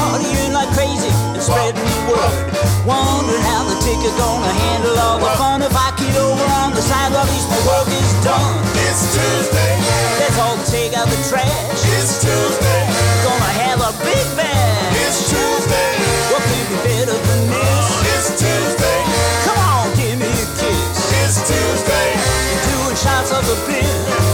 partying 0.00 0.52
like 0.52 0.70
crazy 0.72 1.12
and 1.36 1.42
spreading 1.42 1.76
the 1.76 2.00
word. 2.08 2.48
Wondering 2.88 3.44
how 3.44 3.68
the 3.68 3.76
ticker 3.84 4.12
gonna 4.16 4.52
handle 4.64 4.96
all 5.04 5.18
the 5.20 5.30
fun 5.36 5.60
if 5.62 5.74
I 5.76 5.92
get 6.00 6.16
over 6.16 6.46
on 6.64 6.72
the 6.72 6.80
sidewalk. 6.80 7.28
At 7.28 7.32
least 7.36 7.48
work 7.68 7.88
is 7.92 8.12
done. 8.24 8.56
It's 8.88 9.02
Tuesday. 9.12 9.74
Let's 10.20 10.38
all 10.40 10.56
take 10.72 10.96
out 10.96 11.08
the 11.12 11.20
trash. 11.28 11.80
It's 11.96 12.24
Tuesday. 12.24 12.82
Gonna 13.26 13.52
have 13.64 13.80
a 13.84 13.92
big 14.00 14.26
bash. 14.36 14.96
It's 15.04 15.28
Tuesday. 15.28 15.92
What 16.32 16.42
could 16.48 16.68
be 16.72 16.78
better 16.88 17.18
than 17.28 17.42
this? 17.52 17.86
It's 18.14 18.28
Tuesday. 18.40 19.00
Come 19.44 19.60
on, 19.60 19.86
give 20.00 20.16
me 20.16 20.32
a 20.32 20.46
kiss. 20.56 20.96
It's 21.20 21.36
Tuesday. 21.44 22.08
And 22.50 22.60
doing 22.72 22.96
shots 22.96 23.30
of 23.36 23.44
the 23.44 23.56
beer. 23.68 24.29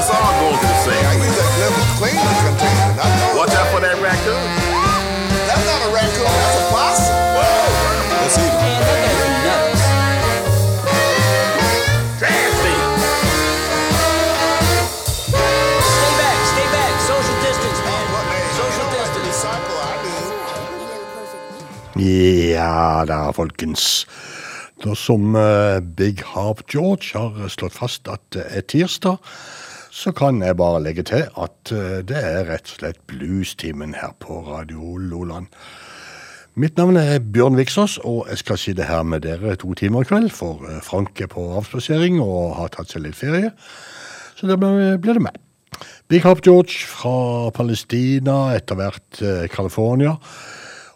us 0.00 0.08
all 0.08 0.32
going 0.40 0.56
to 0.56 0.72
the. 0.80 0.96
I 0.96 1.14
use 1.20 1.36
that 1.36 1.50
clean 2.00 2.16
the 2.16 2.34
container. 2.48 2.88
Not 2.96 3.36
Watch 3.36 3.52
out 3.52 3.68
for 3.68 3.80
that 3.84 4.00
raccoon. 4.00 4.48
That's 5.44 5.64
not 5.68 5.80
a 5.84 5.90
raccoon. 5.92 6.24
That's 6.24 6.56
a 6.56 6.64
possum. 6.72 7.16
Whoa. 7.36 8.24
Let's 8.24 8.38
eat 8.40 8.48
oh, 8.48 8.64
it. 8.64 9.00
Ja 22.00 23.04
da, 23.04 23.32
folkens. 23.32 24.06
Da 24.80 24.94
som 24.96 25.34
eh, 25.36 25.80
Big 25.80 26.22
Harp 26.24 26.62
George 26.72 27.12
har 27.12 27.36
eh, 27.36 27.50
slått 27.52 27.76
fast 27.76 28.08
at 28.08 28.22
det 28.32 28.46
er 28.48 28.64
tirsdag 28.64 29.18
så 29.90 30.12
kan 30.14 30.42
jeg 30.42 30.56
bare 30.56 30.82
legge 30.82 31.02
til 31.02 31.26
at 31.26 31.72
eh, 31.74 32.00
det 32.06 32.18
er 32.18 32.46
rett 32.48 32.68
og 32.68 32.76
slett 32.78 33.00
bluestimen 33.10 33.96
her 33.98 34.14
på 34.22 34.40
Radio 34.46 34.96
Loland. 34.96 35.50
Mitt 36.54 36.78
navn 36.78 36.98
er 36.98 37.18
Bjørn 37.18 37.58
Viksås, 37.58 37.98
og 38.04 38.26
jeg 38.30 38.40
skal 38.42 38.58
sitte 38.58 38.86
her 38.86 39.02
med 39.06 39.22
dere 39.26 39.56
to 39.58 39.74
timer 39.74 40.02
i 40.02 40.08
kveld, 40.10 40.30
for 40.34 40.62
eh, 40.68 40.80
Frank 40.82 41.20
er 41.20 41.30
på 41.30 41.44
avspasering 41.58 42.20
og 42.22 42.56
har 42.58 42.72
tatt 42.74 42.94
seg 42.94 43.04
litt 43.06 43.18
ferie. 43.18 43.52
Så 44.38 44.48
da 44.50 44.56
blir 44.58 44.98
det 44.98 45.22
meg. 45.22 45.38
Big 46.10 46.24
Hop 46.26 46.42
George 46.42 46.86
fra 46.90 47.50
Palestina, 47.54 48.54
etter 48.56 48.78
hvert 48.78 49.22
eh, 49.22 49.46
California. 49.50 50.16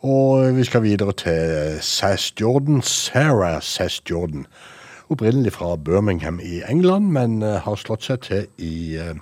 Og 0.04 0.56
vi 0.56 0.64
skal 0.68 0.84
videre 0.84 1.14
til 1.16 1.78
Sass 1.82 2.32
Jordan, 2.40 2.82
Sarah 2.82 3.60
Sass 3.62 4.02
Jordan 4.10 4.46
opprinnelig 5.08 5.52
fra 5.52 5.76
Birmingham 5.76 6.40
i 6.40 6.62
England, 6.68 7.12
men 7.12 7.42
eh, 7.42 7.60
har 7.64 7.76
slått 7.80 8.06
seg 8.06 8.20
til 8.26 8.46
i 8.58 8.96
eh, 9.00 9.14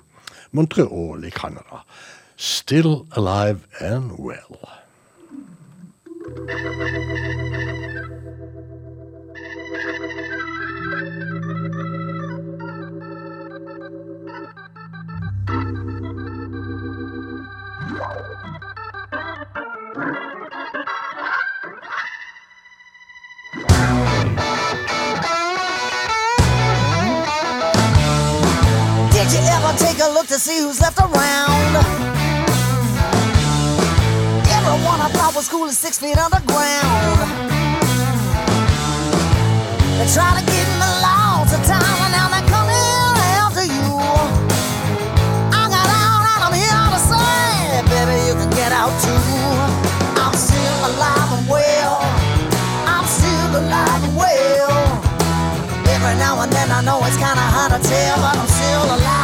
Montreal 0.51 1.25
i 1.25 1.31
Canada. 1.33 1.83
Still 2.37 3.05
alive 3.15 3.59
and 3.79 4.11
well. 4.19 4.57
Thank 10.95 11.23
you. 11.23 11.32
I'll 29.73 29.79
take 29.79 29.97
a 29.97 30.09
look 30.13 30.27
to 30.27 30.37
see 30.37 30.59
who's 30.61 30.79
left 30.79 30.99
around. 30.99 31.73
Everyone 34.53 35.01
I 35.01 35.09
thought 35.17 35.33
was 35.33 35.49
cool 35.49 35.65
is 35.65 35.79
six 35.79 35.97
feet 35.97 36.13
underground. 36.13 37.17
They 39.97 40.05
try 40.13 40.29
to 40.37 40.45
get 40.45 40.61
in 40.61 40.77
the 40.77 40.93
laws 41.01 41.49
of 41.57 41.61
time, 41.65 41.97
and 42.05 42.13
now 42.13 42.29
they're 42.29 42.45
coming 42.53 43.17
after 43.41 43.65
you. 43.65 43.89
I 45.49 45.65
got 45.65 45.89
out, 45.89 46.21
and 46.21 46.41
I'm 46.45 46.53
here 46.53 46.85
to 46.93 47.01
say, 47.09 47.81
baby, 47.89 48.29
you 48.29 48.37
can 48.37 48.53
get 48.53 48.69
out 48.69 48.93
too. 49.01 49.25
I'm 50.21 50.37
still 50.37 50.79
alive 50.85 51.29
and 51.33 51.49
well. 51.49 51.97
I'm 52.85 53.09
still 53.09 53.57
alive 53.57 54.01
and 54.05 54.15
well. 54.21 54.77
Every 55.89 56.13
now 56.21 56.45
and 56.45 56.51
then 56.53 56.69
I 56.69 56.85
know 56.85 57.01
it's 57.09 57.17
kinda 57.17 57.41
hard 57.41 57.73
to 57.73 57.81
tell, 57.81 58.17
but 58.21 58.37
I'm 58.37 58.47
still 58.53 58.85
alive. 59.01 59.22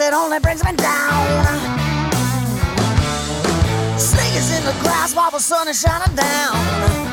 It 0.00 0.14
only 0.14 0.38
brings 0.40 0.64
me 0.64 0.72
down. 0.72 1.58
Sneakers 3.98 4.50
in 4.56 4.64
the 4.64 4.74
grass 4.82 5.14
while 5.14 5.30
the 5.30 5.38
sun 5.38 5.68
is 5.68 5.80
shining 5.80 6.16
down. 6.16 7.09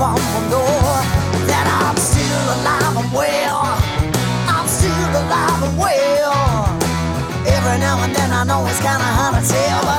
I'm 0.00 1.96
still 1.96 2.22
alive 2.54 2.96
and 2.96 3.12
well. 3.12 3.62
I'm 4.46 4.68
still 4.68 4.92
alive 4.92 5.62
and 5.64 5.76
well. 5.76 6.78
Every 7.46 7.78
now 7.80 7.98
and 8.04 8.14
then 8.14 8.30
I 8.30 8.44
know 8.44 8.64
it's 8.66 8.78
kinda 8.78 9.02
hard 9.02 9.42
to 9.42 9.48
tell, 9.48 9.97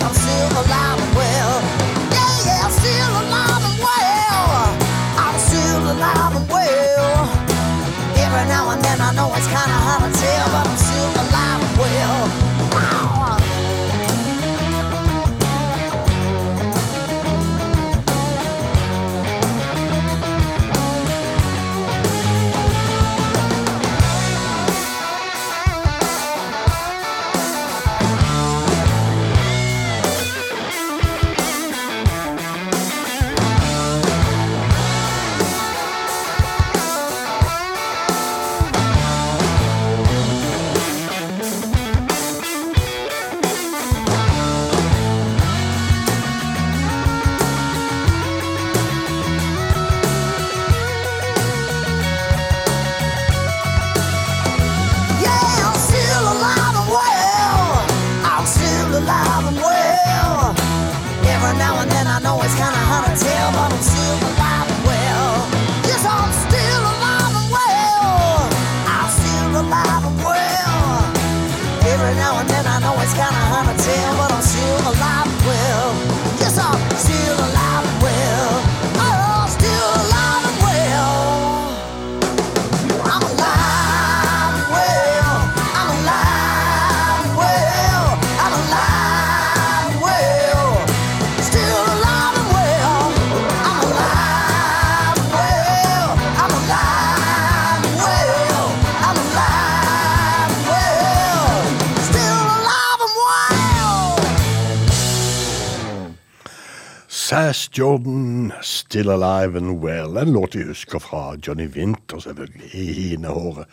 Jordan, 107.79 108.51
'Still 108.61 109.09
Alive 109.09 109.57
and 109.57 109.83
Well'. 109.83 110.21
En 110.21 110.33
låt 110.33 110.55
vi 110.55 110.63
husker 110.63 110.99
fra 110.99 111.35
Johnny 111.47 111.67
Winter, 111.67 112.19
selvfølgelig, 112.19 112.69
i 112.73 112.93
hinehåret. 112.93 113.65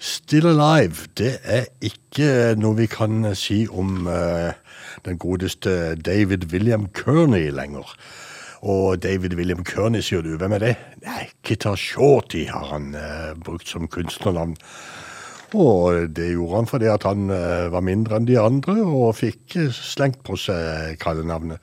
'Still 0.00 0.46
Alive' 0.46 1.06
det 1.18 1.38
er 1.44 1.64
ikke 1.80 2.54
noe 2.58 2.76
vi 2.76 2.86
kan 2.86 3.34
si 3.34 3.66
om 3.70 4.06
uh, 4.06 4.50
den 5.04 5.18
godeste 5.18 5.94
David 5.94 6.52
William 6.52 6.88
Kearney 6.94 7.50
lenger. 7.50 7.94
Og 8.62 9.02
David 9.02 9.34
William 9.34 9.64
Kearney, 9.64 10.00
sier 10.00 10.20
du. 10.20 10.36
Hvem 10.36 10.52
er 10.52 10.58
det? 10.58 10.74
Nei, 11.06 11.28
Guitar 11.46 11.76
Shorty 11.76 12.46
har 12.50 12.66
han 12.72 12.94
uh, 12.94 13.38
brukt 13.44 13.68
som 13.68 13.86
kunstnernavn. 13.86 14.56
Og 15.56 16.10
det 16.12 16.32
gjorde 16.34 16.56
han 16.56 16.66
fordi 16.68 16.88
at 16.92 17.04
han 17.08 17.30
eh, 17.32 17.68
var 17.72 17.84
mindre 17.84 18.18
enn 18.18 18.26
de 18.28 18.36
andre 18.40 18.74
og 18.84 19.16
fikk 19.16 19.56
eh, 19.56 19.70
slengt 19.72 20.20
på 20.26 20.36
seg 20.36 20.98
kallenavnet. 21.00 21.62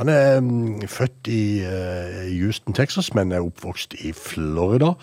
Han 0.00 0.10
er 0.10 0.40
mm, 0.42 0.88
født 0.90 1.30
i 1.30 1.62
eh, 1.62 2.26
Houston, 2.40 2.74
Texas, 2.74 3.12
men 3.14 3.30
er 3.32 3.46
oppvokst 3.46 3.94
i 4.02 4.12
Florida. 4.16 4.96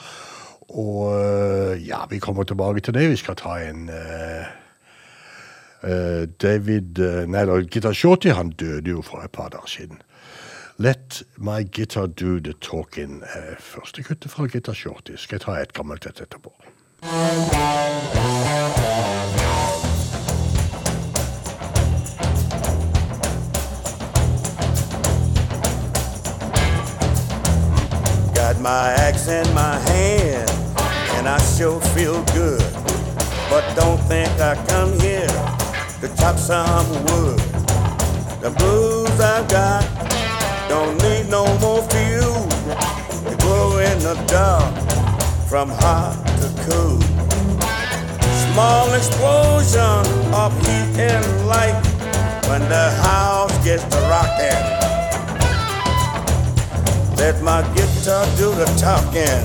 Og 0.67 1.79
ja, 1.79 2.01
vi 2.11 2.19
kommer 2.19 2.43
tilbake 2.43 2.83
til 2.83 2.97
det. 2.97 3.05
Vi 3.13 3.15
skal 3.15 3.37
ta 3.39 3.53
en 3.63 3.85
David 6.43 6.99
Nei, 7.31 7.45
da, 7.47 7.55
Gitar 7.63 7.95
Shorty 7.95 8.33
han 8.35 8.51
døde 8.59 8.91
jo 8.91 9.05
for 9.05 9.23
et 9.23 9.31
par 9.31 9.47
dager 9.53 9.71
siden. 9.71 10.01
Let 10.77 11.23
my 11.39 11.63
guitar 11.63 12.11
do 12.11 12.35
the 12.43 12.51
talking. 12.59 13.21
Første 13.63 14.03
kuttet 14.03 14.33
fra 14.33 14.49
Gitar 14.51 14.75
Shorty. 14.75 15.15
Skal 15.15 15.39
jeg 15.39 15.47
ta 15.47 15.55
et 15.61 15.71
gammelt 15.77 16.09
et 16.09 16.19
etterpå. 16.19 16.51
Got 17.03 17.19
my 28.61 28.89
axe 28.97 29.27
in 29.27 29.53
my 29.53 29.77
hand, 29.77 30.49
and 31.13 31.29
I 31.29 31.37
sure 31.55 31.79
feel 31.93 32.23
good. 32.33 32.61
But 33.49 33.75
don't 33.75 33.99
think 34.07 34.29
I 34.41 34.55
come 34.67 34.99
here 34.99 35.27
to 36.01 36.07
chop 36.17 36.37
some 36.37 36.89
wood. 37.05 37.37
The 38.41 38.49
blues 38.57 39.19
I've 39.19 39.47
got 39.47 39.85
don't 40.67 40.99
need 41.03 41.29
no 41.29 41.45
more 41.59 41.83
fuel. 41.89 42.47
They 43.23 43.35
glow 43.37 43.77
in 43.77 43.99
the 43.99 44.15
dark 44.27 44.73
from 45.47 45.69
hot 45.69 46.36
cool. 46.69 46.99
Small 48.51 48.93
explosion 48.93 50.03
of 50.33 50.51
heat 50.65 50.99
and 50.99 51.47
light 51.47 51.79
when 52.47 52.61
the 52.67 52.89
house 53.07 53.55
gets 53.63 53.83
to 53.83 53.99
rocking. 54.11 54.63
Let 57.17 57.41
my 57.41 57.61
guitar 57.75 58.25
do 58.37 58.53
the 58.53 58.65
talking. 58.77 59.41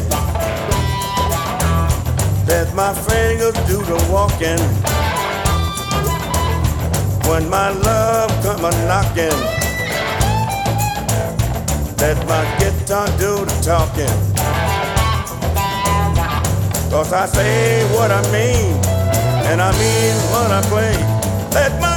Let 2.46 2.74
my 2.74 2.92
fingers 2.92 3.54
do 3.70 3.78
the 3.90 3.98
walking. 4.10 4.62
When 7.28 7.48
my 7.48 7.70
love 7.70 8.30
come 8.42 8.64
a 8.64 8.72
knocking. 8.88 9.38
Let 11.98 12.18
my 12.26 12.44
guitar 12.58 13.06
do 13.18 13.44
the 13.44 13.60
talking. 13.62 14.31
Cause 16.92 17.10
I 17.14 17.24
say 17.24 17.84
what 17.94 18.10
I 18.10 18.20
mean, 18.30 18.76
and 19.48 19.62
I 19.62 19.72
mean 19.78 20.14
what 20.30 20.50
I 20.50 20.60
play. 20.68 20.92
Let 21.54 21.80
my 21.80 21.91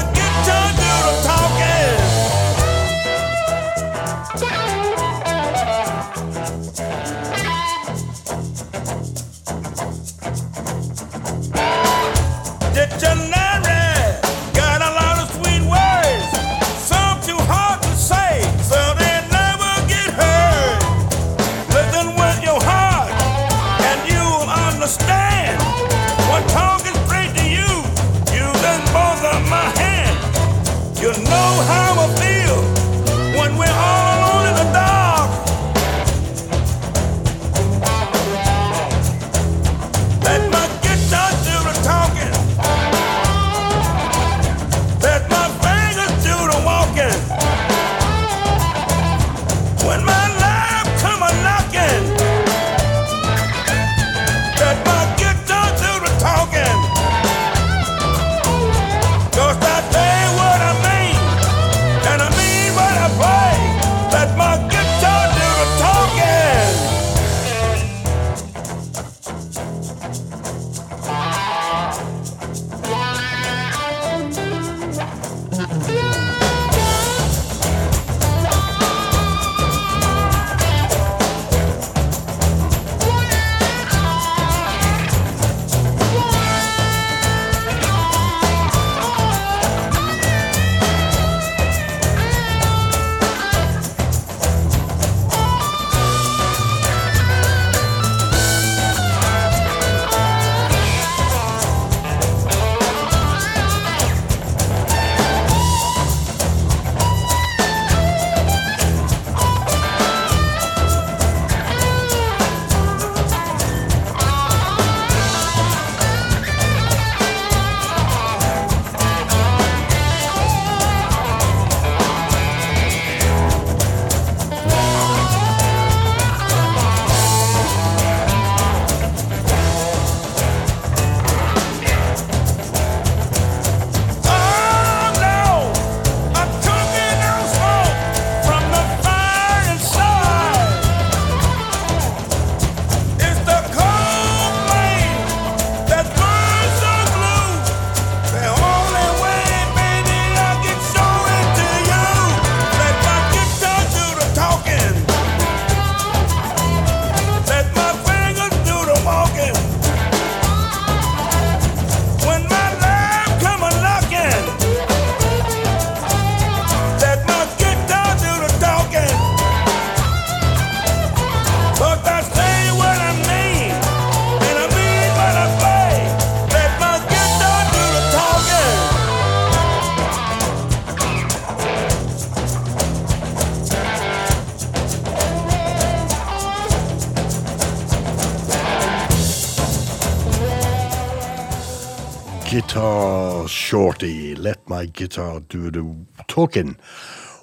Guitar 194.96 195.40
Do 195.52 195.96
Talking. 196.28 196.75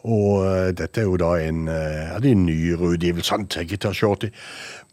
Og 0.03 0.43
uh, 0.43 0.71
dette 0.75 1.01
er 1.01 1.07
jo 1.07 1.19
da 1.21 1.37
en 1.39 1.69
uh, 1.71 2.15
av 2.17 2.23
de 2.25 2.35
nyere 2.35 2.97
utgivelsene 2.97 3.47
til 3.53 3.69
Guitar 3.71 3.95
Shorty. 3.95 4.33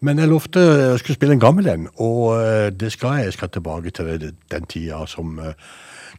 Men 0.06 0.22
jeg 0.22 0.30
lovte 0.30 0.62
jeg 0.62 1.00
skulle 1.02 1.18
spille 1.18 1.34
en 1.34 1.42
gammel 1.42 1.68
en, 1.72 1.88
og 1.98 2.22
uh, 2.38 2.70
det 2.70 2.92
skal 2.94 3.18
jeg. 3.18 3.30
Jeg 3.30 3.38
skal 3.40 3.50
tilbake 3.50 3.90
til 3.90 4.14
det, 4.22 4.36
den 4.52 4.70
tida 4.70 5.02
som 5.10 5.40
eh, 5.40 5.54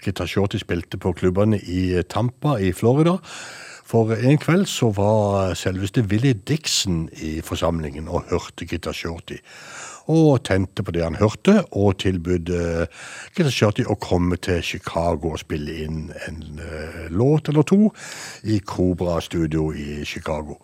Guitar 0.04 0.26
Shorty 0.26 0.58
spilte 0.58 0.98
på 0.98 1.12
klubbene 1.12 1.60
i 1.60 2.02
Tampa 2.08 2.56
i 2.58 2.72
Florida. 2.72 3.16
For 3.90 4.12
en 4.14 4.38
kveld 4.38 4.66
så 4.70 4.90
var 4.94 5.54
selveste 5.58 6.04
Willie 6.10 6.34
Dixon 6.34 7.08
i 7.22 7.40
forsamlingen 7.42 8.08
og 8.08 8.28
hørte 8.30 8.66
Guitar 8.66 8.94
Shorty. 8.94 9.38
Og 10.10 10.40
tente 10.46 10.82
på 10.82 10.94
det 10.94 11.04
han 11.04 11.18
hørte, 11.20 11.60
og 11.78 12.00
tilbød 12.02 12.50
uh, 12.50 13.02
Guitar 13.36 13.54
Shorty 13.54 13.84
å 13.86 13.98
komme 14.00 14.40
til 14.42 14.62
Chicago 14.66 15.34
og 15.36 15.42
spille 15.44 15.76
inn 15.84 16.08
en 16.26 16.40
eh, 16.64 17.04
låt 17.14 17.50
eller 17.52 17.66
to 17.68 17.92
i 18.42 18.58
Cobra 18.66 19.20
Studio 19.22 19.68
i 19.70 20.02
Chicago. 20.08 20.58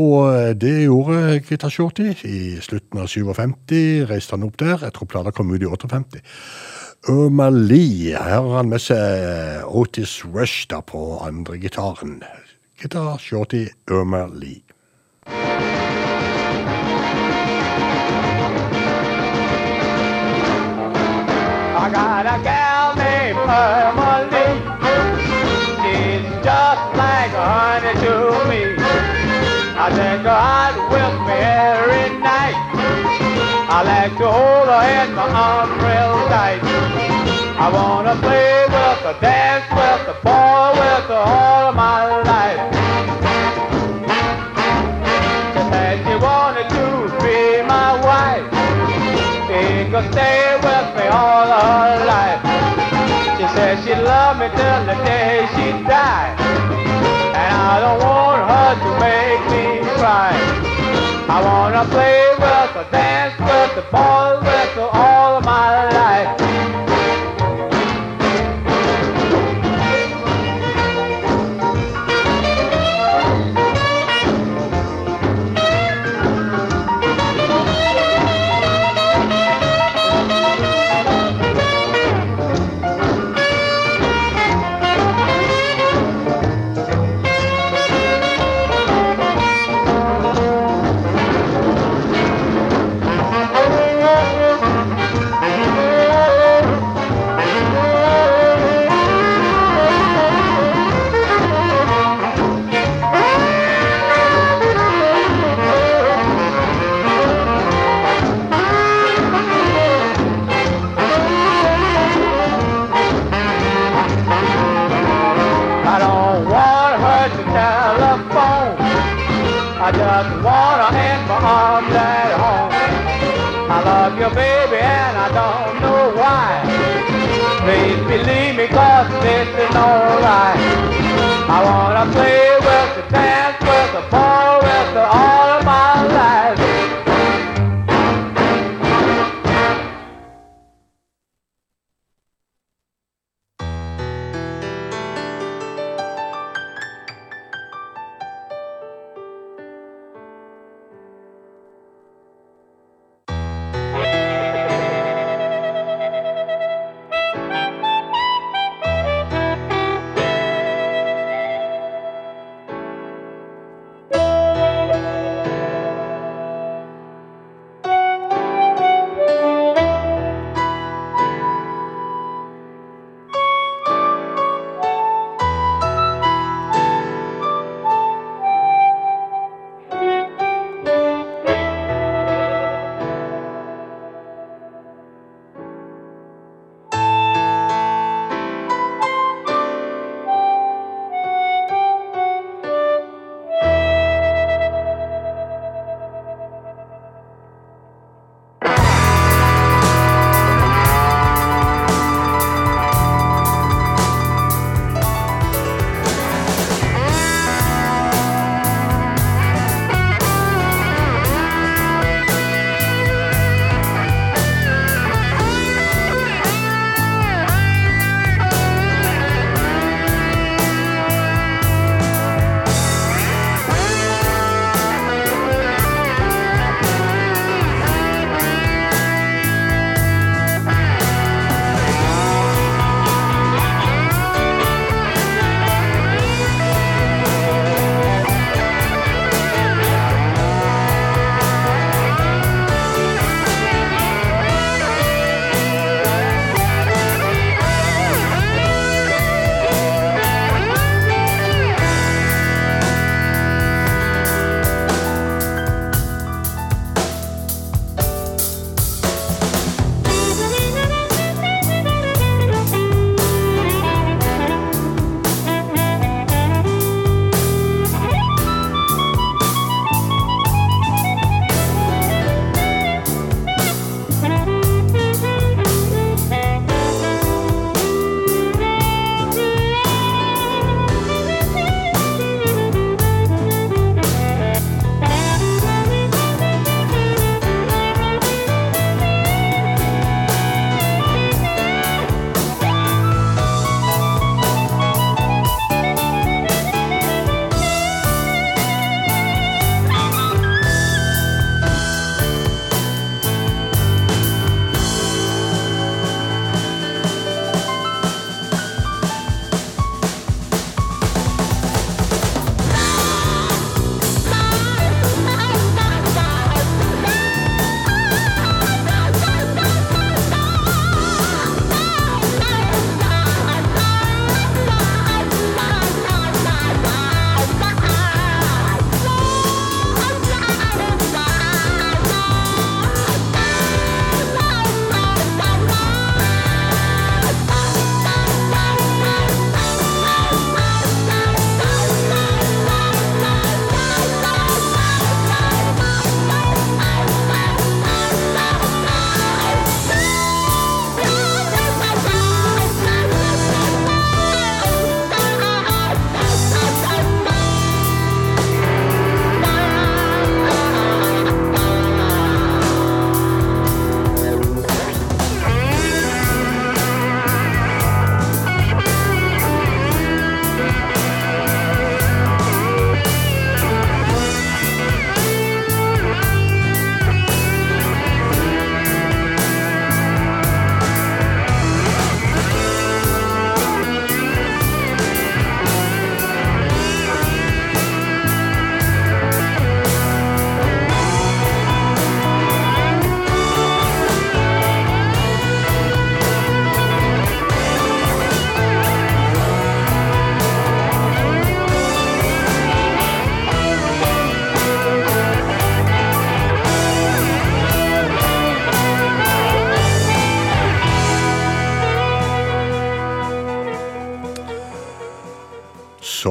Og 0.00 0.32
eh, 0.32 0.50
det 0.56 0.74
gjorde 0.86 1.40
Guitar 1.46 1.70
Shorty 1.70 2.10
i 2.24 2.40
slutten 2.64 3.02
av 3.02 3.10
57. 3.12 4.08
Reiste 4.10 4.36
han 4.36 4.46
opp 4.48 4.58
der. 4.62 4.78
Jeg 4.86 4.96
tror 4.96 5.10
plata 5.10 5.34
kom 5.36 5.52
ut 5.52 5.62
i 5.62 5.68
58. 5.68 6.22
Irma 7.12 7.50
Lee. 7.50 8.16
Her 8.16 8.40
har 8.40 8.56
han 8.56 8.70
med 8.72 8.82
seg 8.82 9.66
Otis 9.68 10.22
Rush 10.24 10.68
da 10.70 10.80
på 10.86 11.20
andre 11.22 11.58
gitaren. 11.60 12.22
Guitar 12.80 13.18
Shorty 13.20 13.66
Irma 13.90 14.26
Lee. 14.32 14.71
I 21.82 21.90
got 21.90 22.26
a 22.26 22.38
gal 22.44 22.94
named 22.94 23.42
Lee. 24.30 24.54
She's 25.82 26.22
just 26.46 26.84
like 26.94 27.34
honey 27.34 27.94
to 28.06 28.14
me. 28.46 28.78
I 29.74 29.90
take 29.90 30.22
her 30.22 30.30
out 30.30 30.78
with 30.94 31.16
me 31.26 31.34
every 31.42 32.06
night. 32.22 32.54
I 33.66 33.82
like 33.82 34.16
to 34.18 34.30
hold 34.30 34.68
her 34.70 34.82
in 35.02 35.10
my 35.16 35.26
arms 35.26 35.74
real 35.82 36.14
tight. 36.30 36.62
I 37.58 37.68
wanna 37.74 38.14
play 38.14 38.62
with 38.66 39.02
her, 39.02 39.18
dance 39.20 39.66
with 39.74 40.06
her, 40.06 40.18
boy 40.22 40.78
with 40.78 41.08
her 41.10 41.14
all 41.18 41.70
of 41.70 41.74
my 41.74 42.06
life. 42.06 42.11
I 61.34 61.40
wanna 61.42 61.84
play 61.86 62.28
with 62.38 62.76
her, 62.76 62.86
dance 62.92 63.40
with 63.40 63.74
the 63.74 63.90
boys 63.90 64.21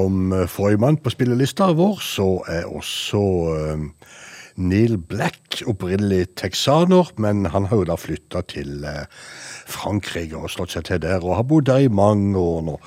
Som 0.01 0.33
eh, 0.33 0.47
forrige 0.47 0.97
på 1.03 1.09
spillelista 1.13 1.71
vår, 1.77 1.99
så 2.01 2.43
er 2.49 2.65
også 2.65 3.19
eh, 3.53 3.81
Neil 4.55 4.97
Black, 4.97 5.61
opprinnelig 5.67 6.27
texaner, 6.35 7.11
men 7.17 7.45
han 7.45 7.67
har 7.69 7.77
jo 7.77 7.85
da 7.85 7.97
flytta 7.99 8.41
til 8.49 8.85
eh, 8.87 9.05
Frankrike 9.69 10.39
og 10.39 10.49
slått 10.49 10.73
seg 10.73 10.87
til 10.89 11.03
der, 11.03 11.21
og 11.21 11.35
har 11.37 11.45
bodd 11.45 11.69
der 11.69 11.85
i 11.85 11.91
mange 11.91 12.33
år 12.39 12.63
nå. 12.65 12.79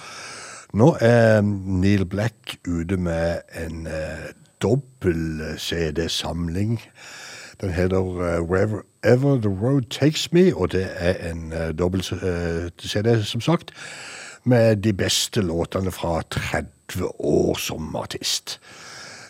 Nå 0.74 0.88
er 0.98 1.38
Neil 1.44 2.03
Black 2.11 2.57
ute 2.66 2.98
med 2.98 3.46
en 3.62 3.87
eh, 3.87 4.33
dobbel 4.62 5.55
CD-samling. 5.59 6.81
Den 7.61 7.70
heter 7.70 8.03
uh, 8.03 8.42
Wherever 8.42 9.38
The 9.38 9.55
Road 9.62 9.87
Takes 9.90 10.33
Me, 10.33 10.50
og 10.57 10.72
det 10.72 10.88
er 10.96 11.31
en 11.31 11.53
uh, 11.53 11.70
dobbel 11.79 12.03
uh, 12.11 12.66
CD, 12.83 13.22
som 13.22 13.40
sagt, 13.40 13.70
med 14.44 14.83
de 14.83 14.92
beste 14.92 15.40
låtene 15.40 15.94
fra 15.94 16.22
30 16.31 16.74
år 17.18 17.59
som 17.59 17.97
artist. 17.97 18.59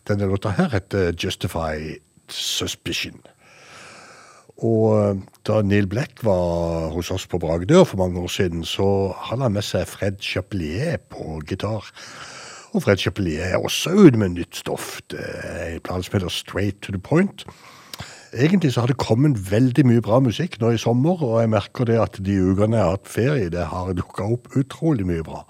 Denne 0.08 0.28
låta 0.28 0.52
her 0.56 0.68
heter 0.74 1.14
Justified 1.16 2.02
Suspicion. 2.28 3.20
Og 4.62 4.90
eh, 4.94 5.22
da 5.46 5.62
Neil 5.62 5.88
Black 5.90 6.22
var 6.22 6.92
hos 6.94 7.10
oss 7.10 7.26
på 7.26 7.40
Bragdør 7.42 7.84
for 7.84 7.98
mange 7.98 8.20
år 8.20 8.30
siden, 8.30 8.64
så 8.64 9.14
hadde 9.26 9.48
han 9.48 9.56
med 9.56 9.66
seg 9.66 9.88
Fred 9.90 10.20
Chapelier 10.22 11.00
på 11.10 11.40
gitar. 11.48 11.90
Og 12.74 12.82
Fred 12.82 13.02
Chapelier 13.02 13.54
er 13.54 13.62
også 13.62 13.94
ute 13.94 14.18
med 14.18 14.36
nytt 14.38 14.56
stoff. 14.56 15.00
Det 15.10 15.22
er 15.22 15.78
heter 15.78 16.30
Straight 16.30 16.82
to 16.82 16.92
the 16.92 17.00
Point. 17.00 17.46
Egentlig 18.34 18.72
så 18.74 18.80
har 18.80 18.90
det 18.90 18.98
kommet 18.98 19.38
veldig 19.50 19.84
mye 19.86 20.02
bra 20.02 20.18
musikk 20.18 20.56
nå 20.60 20.72
i 20.74 20.78
sommer, 20.80 21.20
og 21.22 21.40
jeg 21.40 21.50
merker 21.52 21.86
det 21.86 22.00
at 22.02 22.18
de 22.18 22.34
ukene 22.42 22.80
jeg 22.80 22.84
har 22.84 22.96
hatt 22.96 23.10
ferie, 23.10 23.50
det 23.50 23.68
har 23.70 23.92
dukka 23.94 24.26
opp 24.26 24.56
utrolig 24.58 25.06
mye 25.06 25.22
bra. 25.22 25.44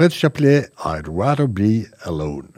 Fred 0.00 0.12
Chapelier, 0.12 0.70
I'd 0.82 1.06
rather 1.06 1.46
be 1.46 1.84
alone. 2.06 2.54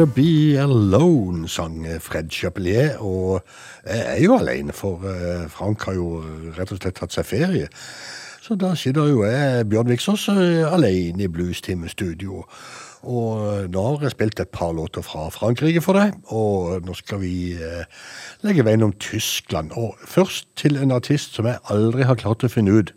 I'd 0.00 0.14
be 0.14 0.56
alone, 0.56 1.48
sang 1.48 1.84
Fred 2.00 2.30
Chapelier. 2.30 2.96
Og 2.98 3.44
jeg 3.86 4.00
er 4.16 4.22
jo 4.24 4.36
alene, 4.38 4.72
for 4.72 5.04
eh, 5.06 5.44
Frank 5.48 5.84
har 5.86 5.94
jo 5.94 6.22
rett 6.56 6.72
og 6.74 6.80
slett 6.80 6.96
tatt 6.98 7.14
seg 7.14 7.26
ferie. 7.28 7.68
Så 8.42 8.56
da 8.58 8.72
sitter 8.74 9.08
jo 9.12 9.22
jeg, 9.22 9.68
Bjørn 9.70 9.92
Viksås, 9.92 10.26
eh, 10.32 10.64
alene 10.66 11.26
i 11.26 11.30
Bluestime 11.30 11.88
Studio. 11.92 12.42
Og 13.04 13.70
nå 13.70 13.84
har 13.86 14.06
jeg 14.06 14.16
spilt 14.16 14.42
et 14.42 14.50
par 14.50 14.72
låter 14.74 15.04
fra 15.06 15.28
Frankrike 15.30 15.82
for 15.84 16.00
deg, 16.00 16.16
og 16.34 16.86
nå 16.86 16.96
skal 16.98 17.20
vi 17.22 17.54
eh, 17.54 17.84
legge 18.42 18.64
veien 18.66 18.86
om 18.86 18.94
Tyskland. 18.98 19.76
Og 19.78 19.94
først 20.02 20.48
til 20.58 20.80
en 20.80 20.96
artist 20.96 21.38
som 21.38 21.46
jeg 21.46 21.62
aldri 21.70 22.08
har 22.08 22.18
klart 22.18 22.42
å 22.42 22.50
finne 22.50 22.80
ut 22.80 22.94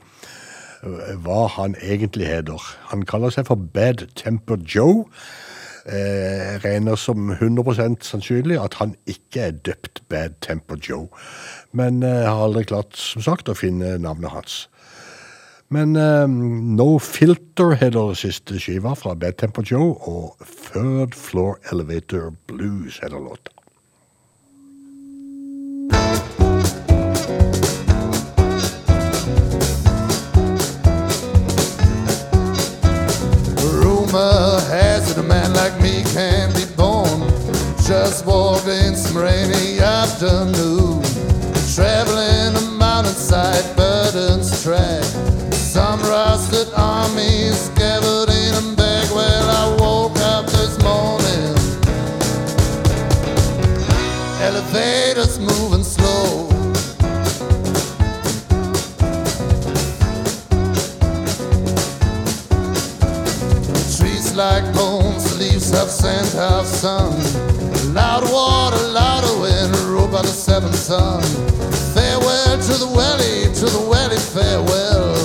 hva 1.26 1.48
han 1.58 1.76
egentlig 1.82 2.30
heter. 2.30 2.64
Han 2.92 3.06
kaller 3.06 3.34
seg 3.34 3.50
for 3.50 3.70
Bad 3.76 4.08
Temper 4.16 4.58
Joe. 4.66 5.06
Eh, 5.88 6.58
regner 6.60 6.96
som 7.00 7.30
100% 7.32 8.04
sannsynlig 8.04 8.58
at 8.60 8.74
han 8.82 8.98
ikke 9.08 9.46
er 9.46 9.54
døpt 9.64 10.02
Bad 10.12 10.36
Temper 10.44 10.76
Joe. 10.76 11.08
Men 11.72 12.04
eh, 12.04 12.26
har 12.28 12.44
aldri 12.44 12.66
klart, 12.68 12.98
som 13.00 13.24
sagt, 13.24 13.48
å 13.48 13.56
finne 13.56 13.94
navnet 14.04 14.34
hans. 14.34 14.58
Men 15.72 15.96
eh, 15.96 16.28
No 16.28 16.98
Filter 17.00 17.78
heter 17.80 18.12
siste 18.20 18.60
skiva 18.60 18.98
fra 19.00 19.16
Bad 19.16 19.40
Temper 19.40 19.64
Joe, 19.64 19.96
og 20.04 20.36
Third 20.44 21.16
Floor 21.16 21.56
Elevator 21.72 22.34
Blues 22.52 23.00
heter 23.00 23.24
låta. 23.24 23.56
Rumor 33.64 34.57
afternoon. 40.08 41.02
Traveling 41.76 42.56
a 42.56 42.72
mountainside, 42.78 43.76
burdens 43.76 44.64
track. 44.64 45.04
Some 45.54 46.00
rusted 46.02 46.70
armies 46.76 47.70
gathered 47.76 48.30
in 48.30 48.54
a 48.56 48.76
bag. 48.76 49.08
Well, 49.12 49.48
I 49.62 49.66
woke 49.80 50.18
up 50.34 50.46
this 50.46 50.82
morning. 50.82 51.56
Elevators 54.42 55.40
moving 55.40 55.84
slow. 55.84 56.48
Trees 63.98 64.36
like 64.36 64.64
bones, 64.74 65.38
leaves 65.38 65.72
half 65.72 65.90
sand, 65.90 66.30
half 66.30 66.66
sun. 66.66 67.57
Loud 67.98 68.32
water, 68.32 68.84
louder 68.90 69.42
wind, 69.42 69.76
ruled 69.90 70.12
by 70.12 70.22
the 70.22 70.28
seventh 70.28 70.76
sun. 70.76 71.24
Farewell 71.96 72.58
to 72.68 72.74
the 72.84 72.92
welly, 72.96 73.52
to 73.56 73.66
the 73.66 73.84
welly, 73.90 74.18
farewell. 74.18 75.18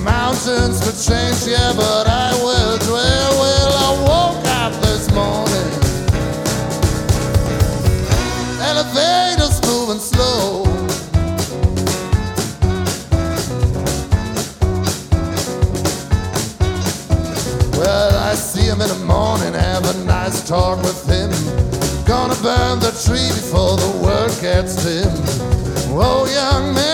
Mountains 0.00 0.80
could 0.80 0.96
change, 0.96 1.44
yeah, 1.46 1.74
but 1.76 2.06
I 2.08 2.32
will 2.42 2.78
dwell. 2.88 3.30
Well, 3.42 3.72
I 3.86 3.90
woke 4.08 4.46
up 4.62 4.72
this 4.80 5.10
morning. 5.12 5.68
Elevators 8.64 9.60
moving 9.68 10.00
slow. 10.00 10.64
Well, 17.78 18.16
I 18.30 18.34
see 18.34 18.64
him 18.64 18.80
in 18.80 18.88
the 18.88 19.04
morning, 19.04 19.52
have 19.52 19.84
a 19.84 20.04
nice 20.04 20.48
talk 20.48 20.78
with 20.82 20.95
tree 23.04 23.28
before 23.28 23.76
the 23.76 23.90
world 24.02 24.32
gets 24.40 24.82
dim. 24.82 25.12
Oh, 25.92 26.24
young 26.32 26.72
man, 26.72 26.85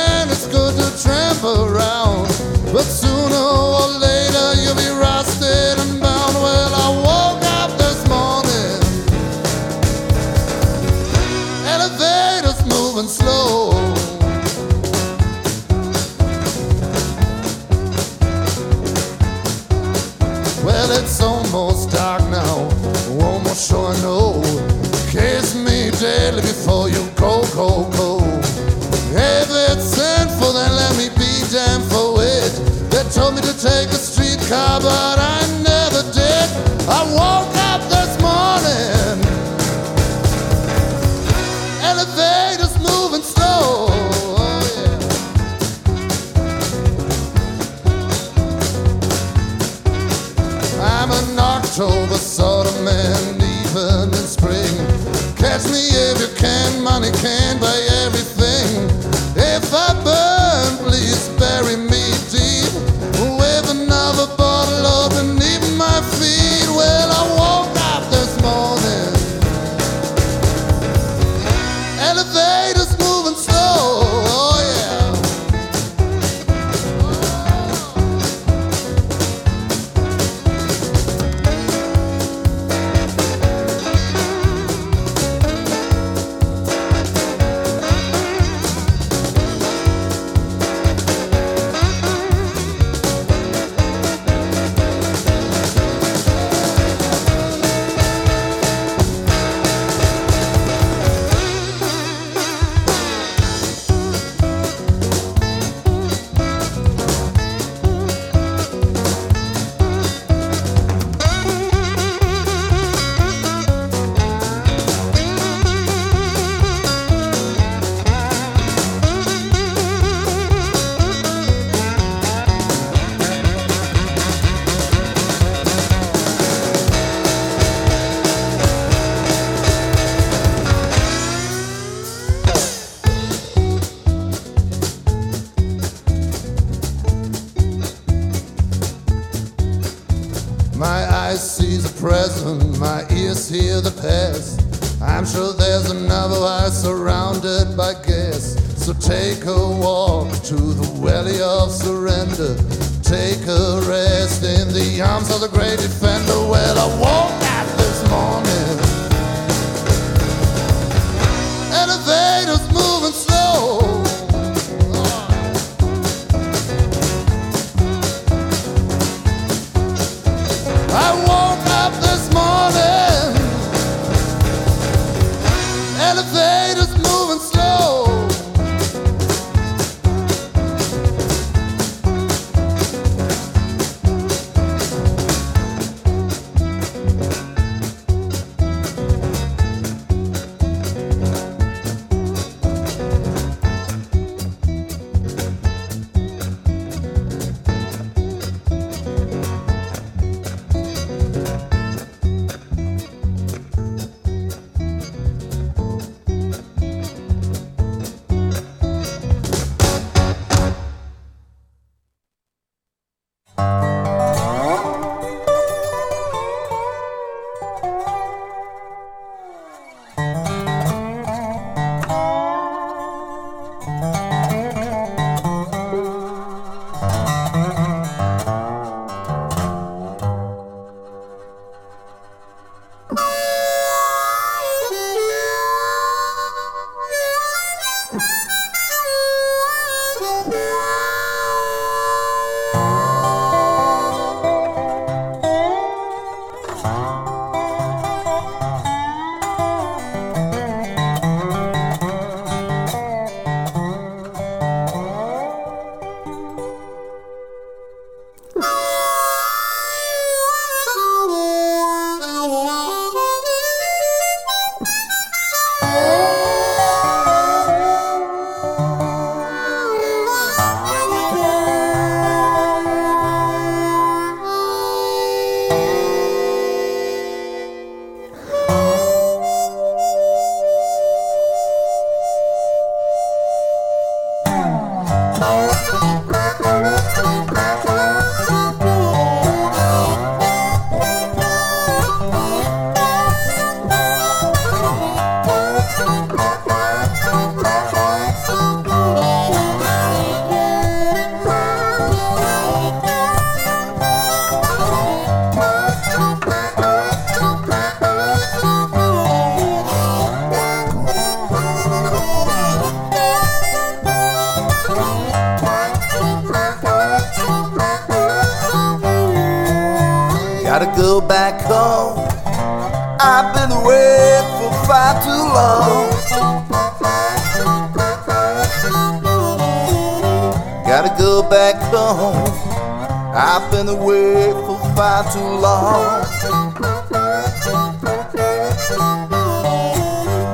too 335.32 335.38
long. 335.40 336.22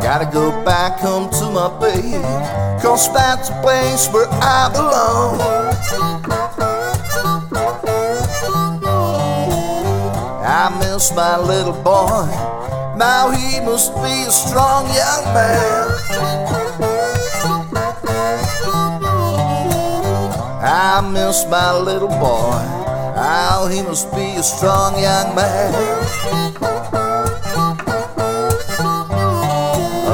Gotta 0.00 0.30
go 0.32 0.52
back 0.64 1.00
home 1.00 1.28
to 1.30 1.50
my 1.50 1.68
baby, 1.80 2.22
cause 2.80 3.12
that's 3.12 3.48
the 3.48 3.60
place 3.60 4.08
where 4.12 4.28
I 4.30 4.70
belong. 4.72 5.40
I 10.46 10.78
miss 10.78 11.12
my 11.12 11.38
little 11.38 11.72
boy, 11.82 12.28
now 12.96 13.30
he 13.30 13.60
must 13.60 13.92
be 13.96 14.26
a 14.26 14.30
strong 14.30 14.86
young 14.94 15.24
man. 15.34 15.88
I 20.62 21.00
miss 21.12 21.44
my 21.50 21.76
little 21.76 22.08
boy, 22.08 22.77
now 23.18 23.66
he 23.66 23.82
must 23.82 24.12
be 24.14 24.36
a 24.36 24.42
strong 24.42 24.94
young 24.94 25.34
man. 25.34 25.74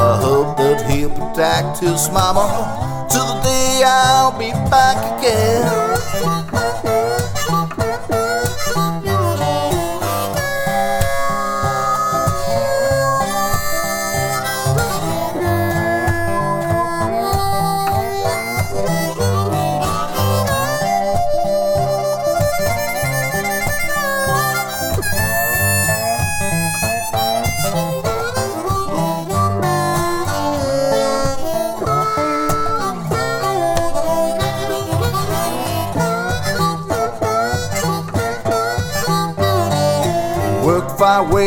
I 0.08 0.18
hope 0.24 0.56
that 0.56 0.78
he'll 0.88 1.10
protect 1.10 1.80
his 1.80 2.08
mama 2.10 2.46
till 3.10 3.26
the 3.26 3.40
day 3.42 3.82
I'll 3.84 4.32
be 4.38 4.50
back 4.70 4.98
again. 5.18 6.43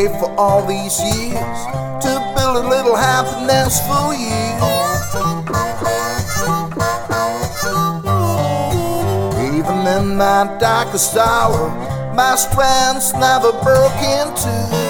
For 0.05 0.29
all 0.37 0.63
these 0.67 0.99
years 1.01 1.59
to 2.03 2.33
build 2.35 2.63
a 2.63 2.69
little 2.69 2.95
happiness 2.95 3.79
for 3.87 4.13
you. 4.13 4.45
Even 9.57 9.87
in 9.87 10.15
my 10.15 10.55
darkest 10.59 11.17
hour, 11.17 11.69
my 12.15 12.35
strength's 12.35 13.11
never 13.13 13.51
broke 13.63 14.01
into. 14.03 14.55
Today 14.71 14.86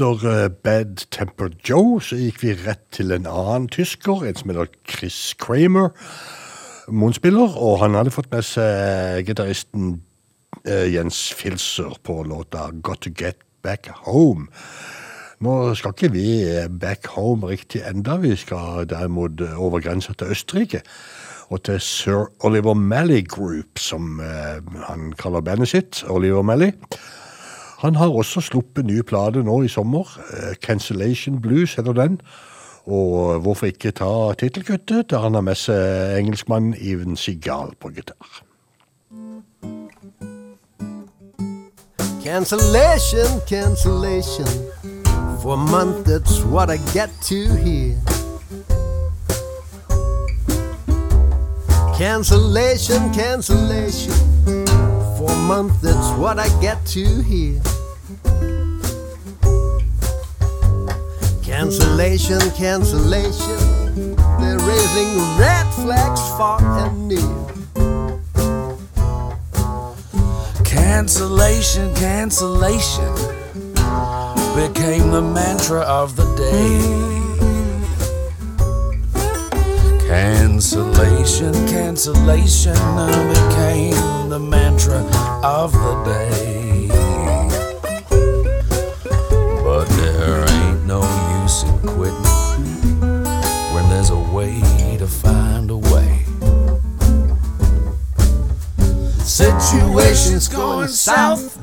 Etter 0.00 0.44
eh, 0.44 0.48
Bad 0.48 0.96
Tempered 1.12 1.58
Joe 1.68 1.98
så 2.00 2.16
gikk 2.16 2.38
vi 2.40 2.54
rett 2.56 2.80
til 2.96 3.12
en 3.12 3.26
annen 3.28 3.66
tysker, 3.68 4.22
en 4.24 4.38
som 4.38 4.48
heter 4.48 4.70
Chris 4.88 5.18
Kramer, 5.36 5.90
munnspiller, 6.88 7.52
og 7.60 7.82
han 7.82 7.98
hadde 7.98 8.14
fått 8.14 8.30
med 8.32 8.46
seg 8.48 9.28
gitaristen 9.28 9.90
eh, 10.64 10.86
Jens 10.94 11.18
Filser 11.36 12.00
på 12.00 12.16
låta 12.24 12.70
Got 12.80 13.04
To 13.04 13.12
Get 13.12 13.44
Back 13.60 13.92
Home. 14.06 14.48
Nå 15.44 15.58
skal 15.76 15.92
ikke 15.92 16.12
vi 16.16 16.26
eh, 16.48 16.72
back 16.72 17.12
home 17.18 17.52
riktig 17.52 17.84
enda, 17.84 18.16
vi 18.24 18.32
skal 18.40 18.88
derimot 18.88 19.44
over 19.52 19.84
grensa 19.84 20.16
til 20.16 20.32
Østerrike. 20.32 20.80
Og 21.52 21.60
til 21.68 21.76
Sir 21.84 22.30
Oliver 22.40 22.72
Malley 22.72 23.20
Group, 23.28 23.76
som 23.76 24.16
han 24.86 25.10
kaller 25.18 25.44
bandet 25.44 25.74
sitt, 25.74 26.06
Oliver 26.08 26.46
Malley. 26.46 26.72
Han 27.80 27.94
har 27.96 28.08
også 28.08 28.40
sluppet 28.40 28.84
nye 28.84 29.02
plater 29.02 29.42
nå 29.42 29.62
i 29.62 29.68
sommer. 29.68 30.04
eh, 30.32 30.54
Cancellation 30.54 31.40
Blues 31.40 31.74
heter 31.74 31.92
den. 31.92 32.20
Og 32.86 33.40
hvorfor 33.40 33.66
ikke 33.66 33.90
ta 33.90 34.34
tittelkuttet, 34.34 35.10
der 35.10 35.18
han 35.18 35.34
har 35.34 35.40
med 35.40 35.54
seg 35.54 36.18
engelskmannen 36.18 36.74
Even 36.80 37.16
Seagal 37.16 37.72
på 37.80 37.88
gitar. 37.88 38.42
Cancellation, 42.24 43.40
cancellation. 43.48 44.46
For 45.42 45.54
a 45.54 45.56
month, 45.56 46.06
that's 46.06 46.44
what 46.44 46.68
I 46.68 46.76
get 46.92 47.10
to 47.28 47.56
hear. 47.64 47.96
Cancellation, 51.96 53.14
cancellation. 53.14 54.59
Month, 55.50 55.82
that's 55.82 56.10
what 56.16 56.38
I 56.38 56.48
get 56.60 56.78
to 56.94 57.04
hear. 57.22 57.60
Cancellation, 61.42 62.38
cancellation. 62.52 63.58
They're 64.38 64.60
raising 64.60 65.18
red 65.36 65.66
flags 65.74 66.20
far 66.38 66.62
and 66.62 67.08
near. 67.08 67.36
Cancellation, 70.64 71.92
cancellation 71.96 73.12
became 74.54 75.10
the 75.10 75.32
mantra 75.34 75.80
of 75.80 76.14
the 76.14 76.26
day. 76.36 77.10
Cancellation, 80.06 81.52
cancellation 81.66 82.76
uh, 82.76 83.08
became 83.34 83.99
the 84.30 84.38
mantra 84.38 84.98
of 85.42 85.72
the 85.72 86.04
day. 86.04 86.86
But 89.64 89.86
there 89.86 90.48
ain't 90.48 90.86
no 90.86 91.02
use 91.42 91.64
in 91.64 91.76
quitting 91.80 93.00
when 93.74 93.88
there's 93.90 94.10
a 94.10 94.18
way 94.32 94.60
to 94.98 95.08
find 95.08 95.68
a 95.72 95.76
way. 95.76 96.24
Situations 99.24 100.46
going 100.46 100.86
south. 100.86 101.56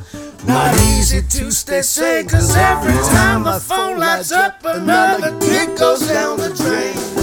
Not 0.45 0.75
easy 0.91 1.21
to 1.21 1.51
stay 1.51 1.81
sane, 1.81 2.27
cause 2.27 2.53
every 2.55 2.93
time 3.15 3.43
the 3.43 3.59
phone 3.61 3.99
lights 3.99 4.33
up, 4.33 4.59
another 4.65 5.31
kid 5.39 5.77
goes 5.77 6.05
down 6.05 6.37
the 6.37 6.49
drain. 6.53 7.16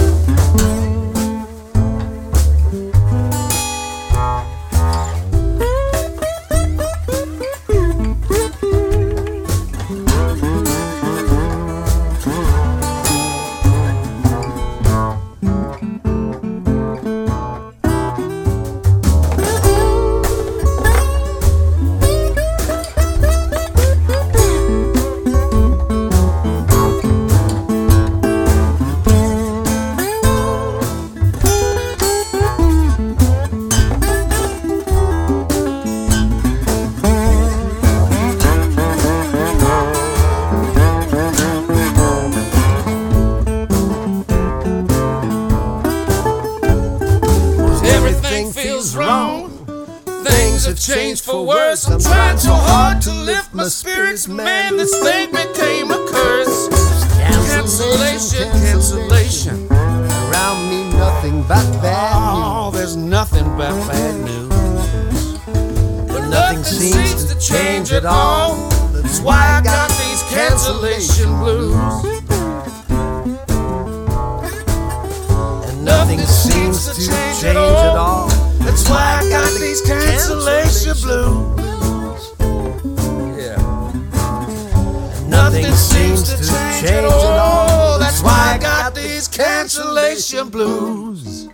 Nothing 85.45 85.75
seems 85.75 86.23
to 86.23 86.37
change 86.37 86.89
at 86.89 87.05
all. 87.05 87.99
That's 87.99 88.23
why 88.23 88.55
I 88.55 88.57
got 88.57 88.95
these 88.95 89.27
cancellation 89.27 90.49
blues. 90.49 91.47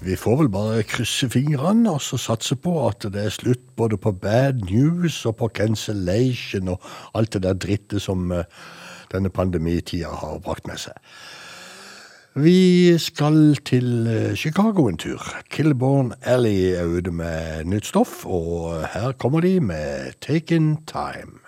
Vi 0.00 0.16
får 0.16 0.36
vel 0.36 0.48
bare 0.48 0.82
krysse 0.86 1.26
fingrene 1.28 1.90
og 1.90 1.98
så 2.00 2.16
satse 2.22 2.54
på 2.56 2.76
at 2.86 3.02
det 3.02 3.24
er 3.24 3.34
slutt 3.34 3.64
både 3.76 3.98
på 3.98 4.12
bad 4.12 4.62
news 4.70 5.26
og 5.26 5.36
på 5.42 5.50
cancellation 5.58 6.68
og 6.68 6.86
alt 7.18 7.34
det 7.34 7.42
der 7.42 7.58
drittet 7.58 8.02
som 8.02 8.30
eh, 8.30 8.46
denne 9.10 9.28
pandemitida 9.28 10.14
har 10.22 10.38
brakt 10.38 10.70
med 10.70 10.78
seg. 10.86 10.94
Vi 12.38 12.98
skal 12.98 13.56
til 13.66 14.06
eh, 14.06 14.34
Chicago 14.36 14.84
en 14.86 14.96
tur. 14.96 15.22
Kilborn 15.50 16.12
Alley 16.22 16.70
er 16.78 16.86
ute 16.86 17.10
med 17.10 17.64
nytt 17.66 17.88
stoff, 17.88 18.20
og 18.26 18.84
her 18.92 19.12
kommer 19.18 19.42
de 19.42 19.56
med 19.60 20.14
Taken 20.22 20.76
Time. 20.86 21.47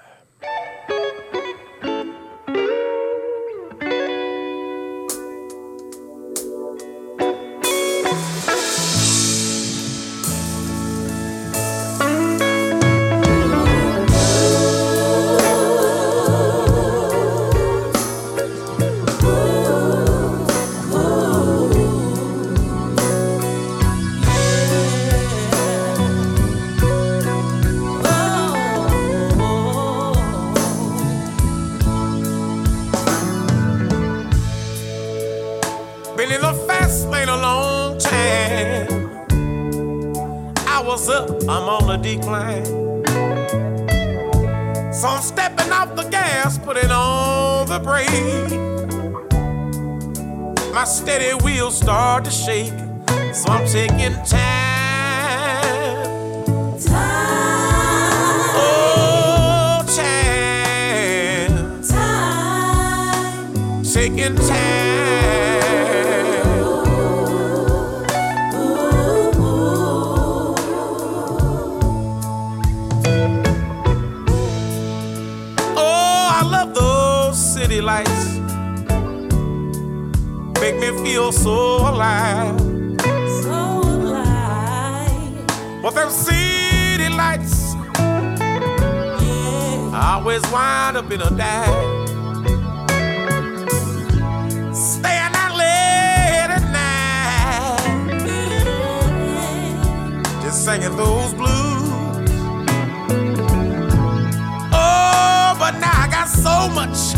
Start 51.80 52.24
to 52.26 52.30
shake, 52.30 52.74
so 53.32 53.48
I'm 53.48 53.66
taking 53.66 54.12
time. 54.24 54.36
Time. 56.78 58.50
Oh, 58.54 59.82
time. 59.96 61.82
time. 61.82 63.82
Taking 63.82 64.36
time. 64.36 64.59
Feel 81.30 81.42
so 81.42 81.88
alive. 81.88 82.58
So 83.42 83.80
alive. 83.82 85.46
But 85.82 85.94
them 85.94 86.10
city 86.10 87.08
lights, 87.08 87.74
I 89.92 90.18
always 90.18 90.42
wind 90.50 90.96
up 90.96 91.10
in 91.10 91.20
a 91.20 91.30
dive. 91.30 92.08
Staying 94.74 95.34
out 95.34 95.56
late 95.56 96.50
at 96.50 96.64
night, 96.72 98.22
just 100.42 100.64
singing 100.64 100.96
those 100.96 101.34
blues. 101.34 101.50
Oh, 104.72 105.56
but 105.58 105.78
now 105.78 105.92
I 105.92 106.08
got 106.10 106.28
so 106.28 106.68
much, 106.68 107.09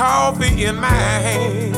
coffee 0.00 0.64
in 0.64 0.76
my 0.76 0.88
hand. 1.26 1.76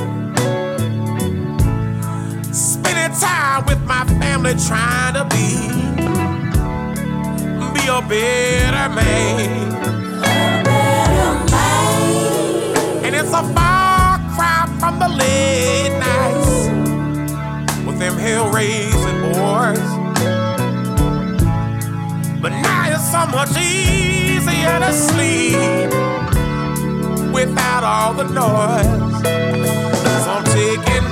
Spending 2.55 3.19
time 3.19 3.67
with 3.67 3.83
my 3.85 4.05
family 4.21 4.55
trying 4.69 5.15
to 5.19 5.25
be 5.35 5.47
be 7.75 7.85
a 7.89 8.01
better 8.13 8.89
man. 8.95 9.73
And 13.05 13.13
it's 13.17 13.35
a 13.41 13.43
far 13.55 14.21
cry 14.37 14.73
from 14.79 15.01
the 15.01 15.09
late 15.09 15.95
nights 16.07 16.53
with 17.85 17.99
them 17.99 18.17
hell 18.19 18.53
raising 18.53 19.21
boys. 19.33 19.91
But 22.41 22.53
now 22.67 22.93
it's 22.93 23.11
so 23.11 23.27
much 23.37 23.51
easier 23.59 24.79
to 24.79 24.93
sleep 24.93 26.12
without 27.33 27.83
all 27.85 28.13
the 28.15 28.25
noise. 28.25 29.23
So 30.25 30.31
I'm 30.31 30.45
taking 30.45 31.12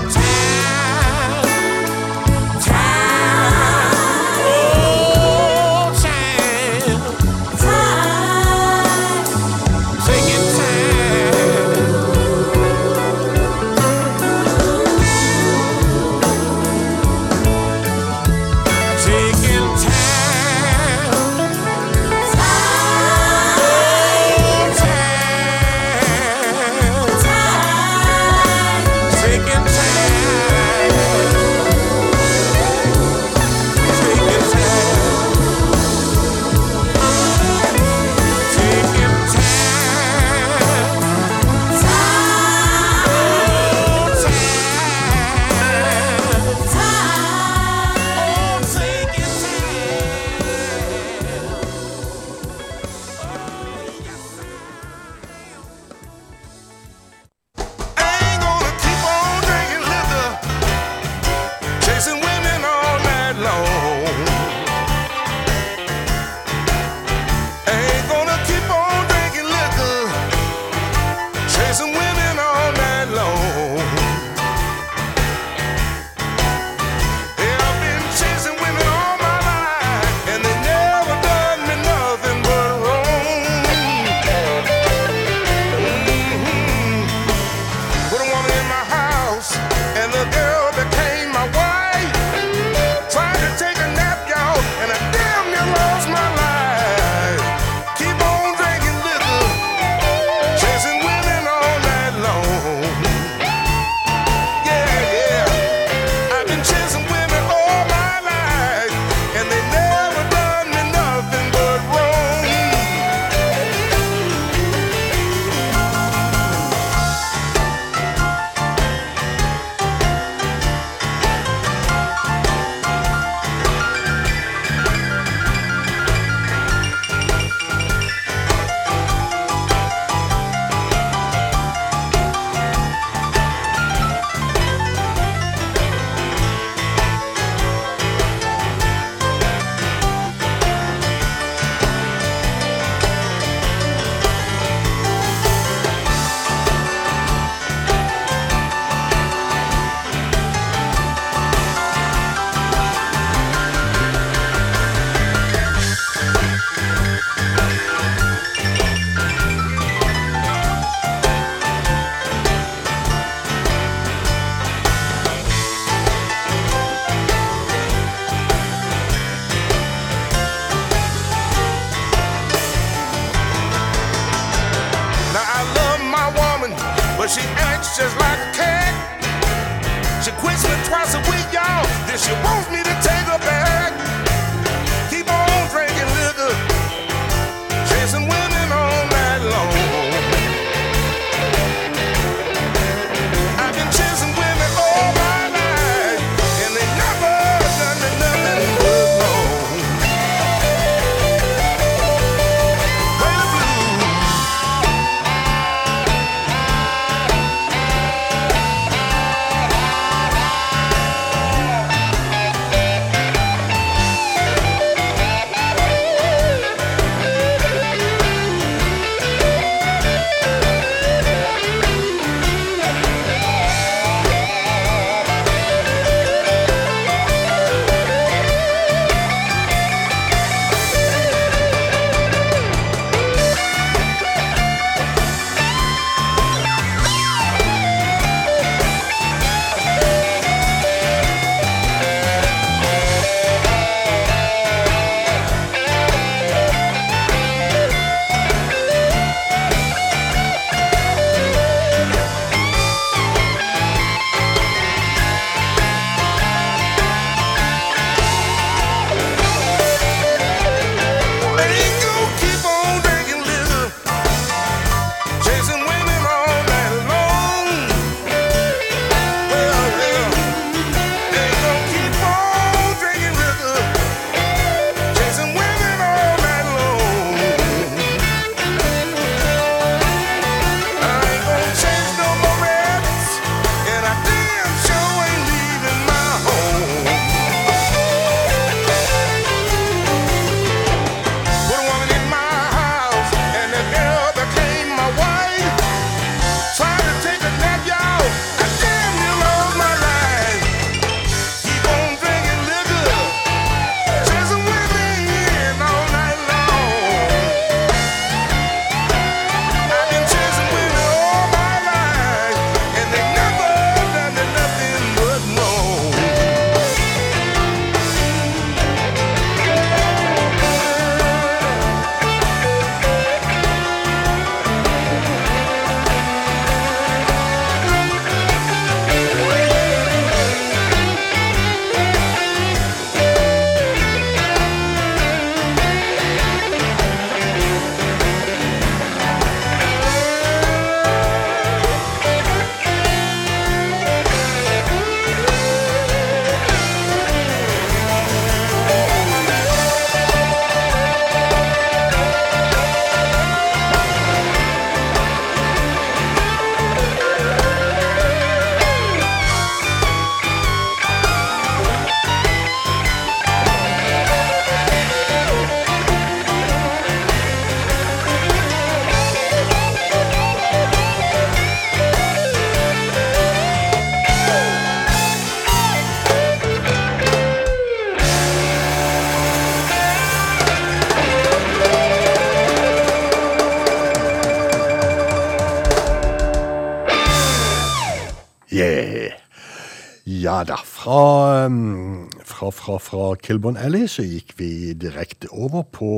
fra, 392.75 392.99
fra, 393.03 393.35
Kilburn 393.43 393.79
Alley 393.81 394.07
så 394.11 394.25
gikk 394.27 394.55
vi 394.59 394.93
direkte 394.99 395.51
over 395.53 395.85
på 395.93 396.13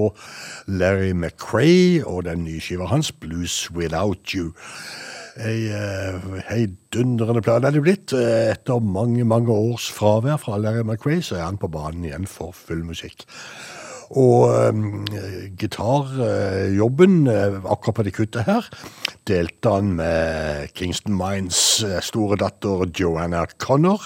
Larry 0.66 1.12
McRae 1.12 2.02
og 2.04 2.24
den 2.28 2.44
nye 2.46 2.60
skiva 2.62 2.88
hans, 2.90 3.12
Blues 3.12 3.70
Without 3.74 4.34
You. 4.34 4.52
Ei 5.40 5.70
uh, 5.72 6.40
heidundrende 6.50 7.40
plate 7.40 7.70
er 7.70 7.76
det 7.76 7.84
blitt. 7.84 8.12
Eh, 8.12 8.50
Etter 8.52 8.82
mange, 8.84 9.24
mange 9.24 9.52
års 9.52 9.88
fravær 9.92 10.36
fra 10.42 10.58
Larry 10.60 10.84
McRae 10.84 11.22
så 11.24 11.38
er 11.38 11.46
han 11.46 11.60
på 11.60 11.70
banen 11.72 12.04
igjen 12.04 12.28
for 12.28 12.52
full 12.52 12.84
musikk. 12.84 13.24
Og 14.12 14.52
um, 14.68 15.06
gitarjobben 15.56 17.22
uh, 17.30 17.62
akkurat 17.64 17.96
på 17.96 18.04
det 18.04 18.12
kuttet 18.18 18.44
her 18.44 18.68
delte 19.28 19.72
han 19.72 19.94
med 19.96 20.68
Kingston 20.76 21.16
Mines 21.16 21.80
store 22.04 22.36
datter 22.36 22.84
Joanna 22.92 23.46
Connor. 23.56 24.04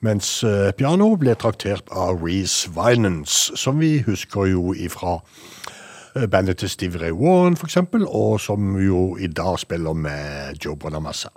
Mens 0.00 0.44
uh, 0.44 0.70
piano 0.72 1.12
ble 1.20 1.34
traktert 1.36 1.90
av 1.92 2.22
Reece 2.24 2.70
Vinance, 2.72 3.56
som 3.56 3.80
vi 3.82 3.98
husker 4.06 4.48
jo 4.48 4.72
ifra 4.72 5.18
uh, 5.20 6.24
bandet 6.30 6.62
til 6.62 6.72
Steve 6.72 7.02
Ray 7.02 7.12
Warren, 7.12 7.58
eksempel, 7.68 8.06
og 8.08 8.40
som 8.40 8.78
jo 8.80 9.16
i 9.20 9.28
dag 9.28 9.58
spiller 9.60 9.92
med 9.92 10.64
Joe 10.64 10.76
Bonamassa. 10.76 11.28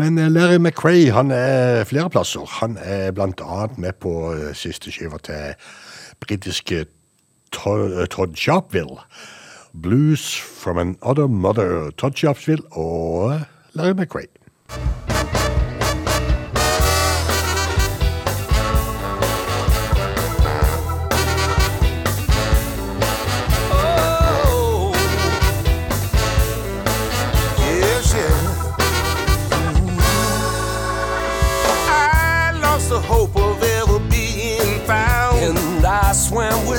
Men 0.00 0.18
eh, 0.18 0.30
Larry 0.30 0.58
McRae 0.58 1.12
han 1.12 1.30
er 1.30 1.84
flere 1.84 2.10
plasser. 2.10 2.46
Han 2.60 2.78
er 2.80 3.12
annet 3.20 3.78
med 3.78 3.92
på 4.00 4.32
eh, 4.32 4.54
siste 4.54 4.92
skiva 4.92 5.18
til 5.18 5.54
britiske 6.20 6.86
Todd, 7.52 8.36
Sharpville. 8.36 9.00
Blues 9.82 10.36
from 10.36 10.78
Another 10.78 11.26
Mother. 11.26 11.90
Todd 11.90 12.16
Sharpsville 12.16 12.64
og 12.72 13.40
Larry 13.74 13.92
McRae. 13.92 15.09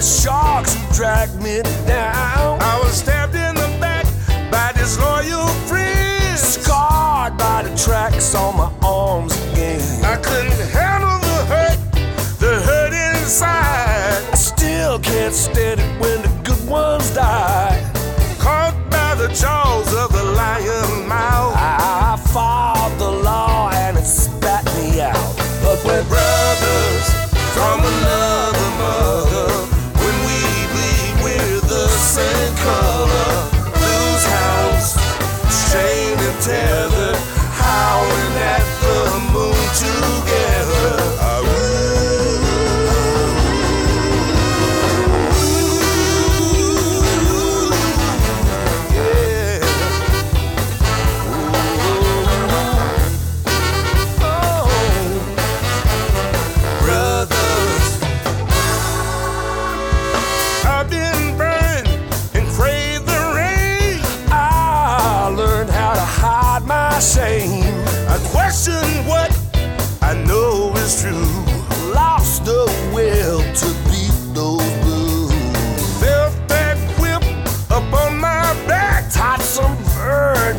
the 0.02 0.08
sharks 0.08 0.74
who 0.74 0.94
dragged 0.96 1.36
me 1.44 1.62
down. 1.86 2.60
I 2.60 2.80
was 2.84 2.94
stabbed 2.94 3.36
in 3.36 3.54
the 3.54 3.70
back 3.80 4.06
by 4.52 4.72
disloyal 4.74 5.46
friends, 5.70 6.42
scarred 6.42 7.38
by 7.38 7.62
the 7.62 7.76
tracks 7.78 8.34
on 8.34 8.58
my 8.58 8.72
arms 8.84 9.34
again. 9.52 10.04
I 10.04 10.16
couldn't 10.16 10.60
handle 10.72 11.20
the 11.20 11.40
hurt, 11.52 11.80
the 12.40 12.54
hurt 12.66 12.94
inside. 12.94 14.24
I 14.32 14.36
still 14.36 14.98
can't 14.98 15.36
stand 15.36 15.80
it 15.80 16.02
when 16.02 16.24
the 16.24 16.32
good 16.44 16.68
ones 16.68 17.14
die. 17.14 17.80
Caught 18.40 18.74
by 18.90 19.14
the 19.14 19.28
jaws 19.28 19.94
of 19.94 20.12
the 20.14 20.24
lion 20.24 21.08
mouth, 21.08 21.54
I, 21.56 21.78
I. 21.80 22.71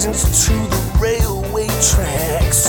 to 0.02 0.52
the 0.52 0.98
railway 1.00 1.68
tracks. 1.80 2.61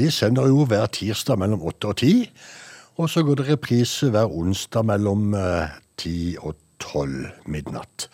Vi 0.00 0.08
sender 0.10 0.48
jo 0.48 0.64
hver 0.64 0.88
tirsdag 0.96 1.38
mellom 1.38 1.62
8 1.68 1.92
og 1.92 2.00
10, 2.00 2.26
og 3.00 3.10
så 3.12 3.22
går 3.24 3.40
det 3.40 3.48
reprise 3.52 4.10
hver 4.10 4.32
onsdag 4.32 4.88
mellom 4.88 5.34
ti 6.00 6.34
10 6.34 6.36
og 6.40 6.56
12 6.80 7.50
midnatt. 7.52 8.08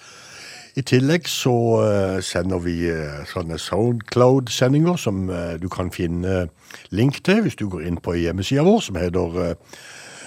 I 0.76 0.82
tillegg 0.84 1.28
så 1.30 1.54
eh, 1.86 2.18
sender 2.20 2.60
vi 2.60 2.74
eh, 2.92 3.22
sånne 3.30 3.56
Soundcloud-sendinger 3.56 4.98
som 5.00 5.30
eh, 5.32 5.54
du 5.56 5.70
kan 5.72 5.88
finne 5.94 6.50
link 6.92 7.22
til 7.24 7.40
hvis 7.46 7.56
du 7.56 7.64
går 7.72 7.86
inn 7.88 7.96
på 8.02 8.12
hjemmesida 8.18 8.64
vår, 8.66 8.82
som 8.84 8.98
heter 9.00 9.38
eh, 9.40 9.78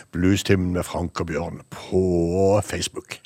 Bluestimen 0.10 0.72
med 0.74 0.88
Frank 0.88 1.22
og 1.22 1.30
Bjørn 1.30 1.62
på 1.70 2.01
Facebook. 2.66 3.20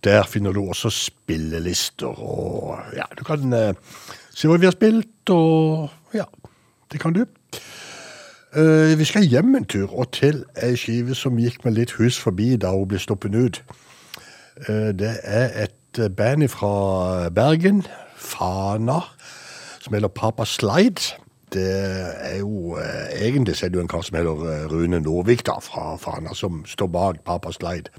Der 0.00 0.24
finner 0.24 0.56
du 0.56 0.62
også 0.62 0.88
spillelister, 0.88 2.08
og 2.08 2.78
ja, 2.96 3.04
du 3.18 3.20
kan 3.28 3.52
eh, 3.52 3.74
se 4.32 4.48
hva 4.48 4.56
vi 4.56 4.70
har 4.70 4.78
spilt, 4.78 5.34
og 5.34 6.16
ja, 6.16 6.24
det 6.88 7.02
kan 7.04 7.12
du. 7.12 7.26
Eh, 8.56 8.98
vi 8.98 9.04
skal 9.04 9.22
hjem 9.22 9.54
en 9.54 9.64
tur, 9.64 9.92
og 9.94 10.10
til 10.12 10.42
ei 10.58 10.74
skive 10.74 11.14
som 11.14 11.38
gikk 11.38 11.62
med 11.64 11.76
litt 11.76 11.92
hus 12.00 12.16
forbi 12.18 12.56
da 12.58 12.72
hun 12.74 12.88
ble 12.90 12.98
stoppet 12.98 13.34
ut. 13.34 13.60
Uh, 14.68 14.90
det 14.92 15.12
er 15.22 15.54
et 15.62 16.00
band 16.16 16.48
fra 16.52 17.30
Bergen, 17.30 17.84
Fana, 18.16 18.98
som 19.80 19.94
heter 19.94 20.08
Papa 20.08 20.44
Slide. 20.44 21.14
Det 21.54 21.70
er 22.26 22.36
jo 22.42 22.74
uh, 22.74 23.06
Egentlig 23.14 23.56
så 23.56 23.66
er 23.66 23.70
det 23.70 23.78
jo 23.78 23.84
en 23.86 23.88
kar 23.88 24.02
som 24.02 24.18
heter 24.18 24.66
Rune 24.68 25.00
Norvik 25.00 25.46
fra 25.46 25.94
Fana, 25.96 26.34
som 26.34 26.64
står 26.66 26.86
bak 26.86 27.22
Papa 27.24 27.52
Slide. 27.52 27.94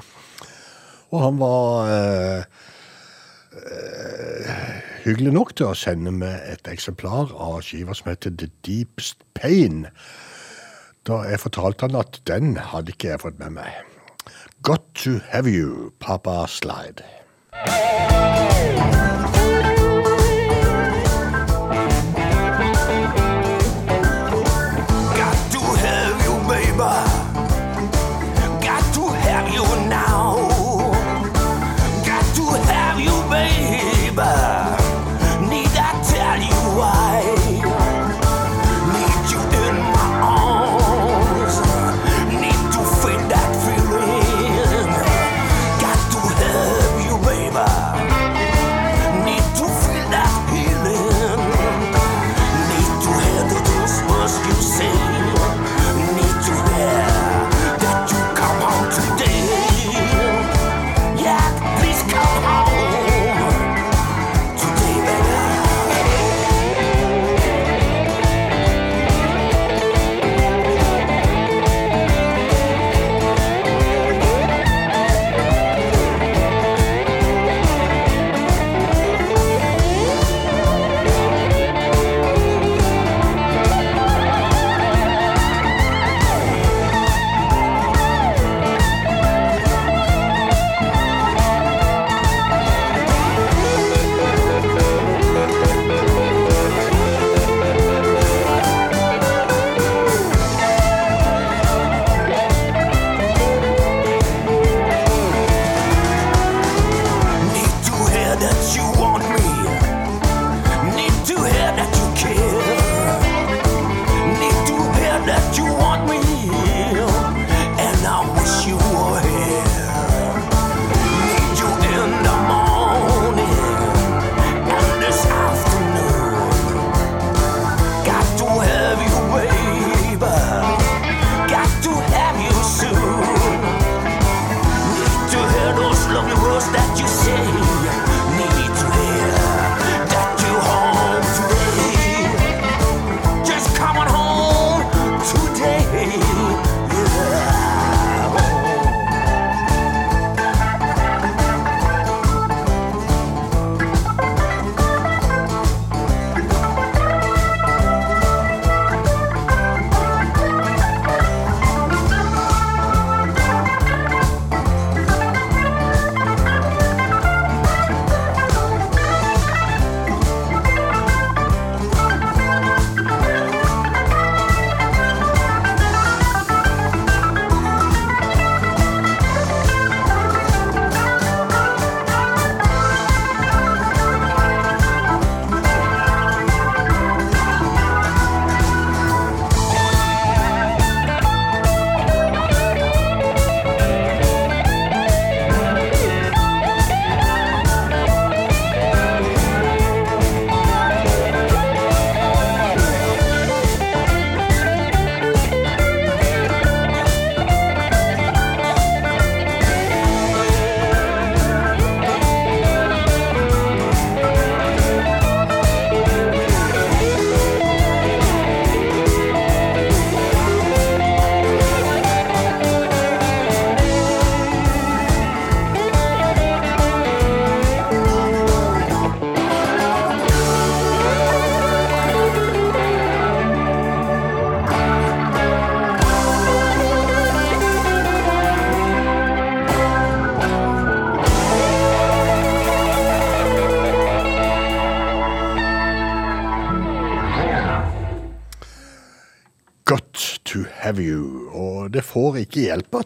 Og 1.12 1.24
han 1.24 1.40
var 1.40 2.46
hyggelig 5.04 5.34
nok 5.36 5.56
til 5.58 5.72
å 5.72 5.78
sende 5.78 6.14
meg 6.16 6.38
et 6.54 6.68
eksemplar 6.72 7.34
av 7.36 7.62
skiva 7.66 7.96
som 7.98 8.12
heter 8.12 8.36
The 8.38 8.50
Deepest 8.68 9.26
Pain. 9.38 9.88
Da 11.08 11.24
jeg 11.28 11.42
fortalte 11.42 11.90
han 11.90 11.98
at 12.00 12.22
den 12.30 12.56
hadde 12.72 12.94
ikke 12.94 13.14
jeg 13.14 13.24
fått 13.26 13.40
med 13.42 13.58
meg. 13.58 13.82
Got 14.64 14.86
to 15.04 15.20
have 15.32 15.50
you, 15.50 15.92
Papa 16.00 16.46
Slide. 16.48 17.02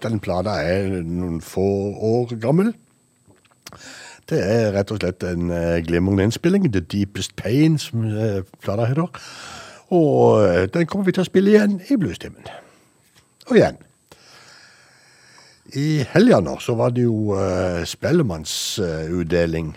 Den 0.06 0.22
plata 0.24 0.60
er 0.64 1.02
noen 1.04 1.42
få 1.44 1.70
år 2.14 2.36
gammel. 2.42 2.74
Det 4.30 4.40
er 4.42 4.72
rett 4.74 4.90
og 4.90 4.98
slett 4.98 5.24
en 5.28 5.52
eh, 5.54 5.84
glimrende 5.86 6.26
innspilling. 6.26 6.66
The 6.74 6.82
Deepest 6.82 7.36
Pain, 7.38 7.78
som 7.78 8.08
eh, 8.10 8.42
plata 8.64 8.88
heter. 8.90 9.20
Og 9.94 10.46
eh, 10.48 10.66
den 10.74 10.88
kommer 10.90 11.06
vi 11.06 11.14
til 11.14 11.22
å 11.22 11.28
spille 11.28 11.54
igjen 11.54 11.78
i 11.94 11.98
Bluestimen. 12.02 12.48
Og 13.52 13.60
igjen. 13.60 13.78
I 15.78 16.06
helga 16.10 16.40
nå 16.42 16.56
så 16.62 16.74
var 16.78 16.94
det 16.96 17.06
jo 17.06 17.36
Spellemannsutdeling. 17.86 19.74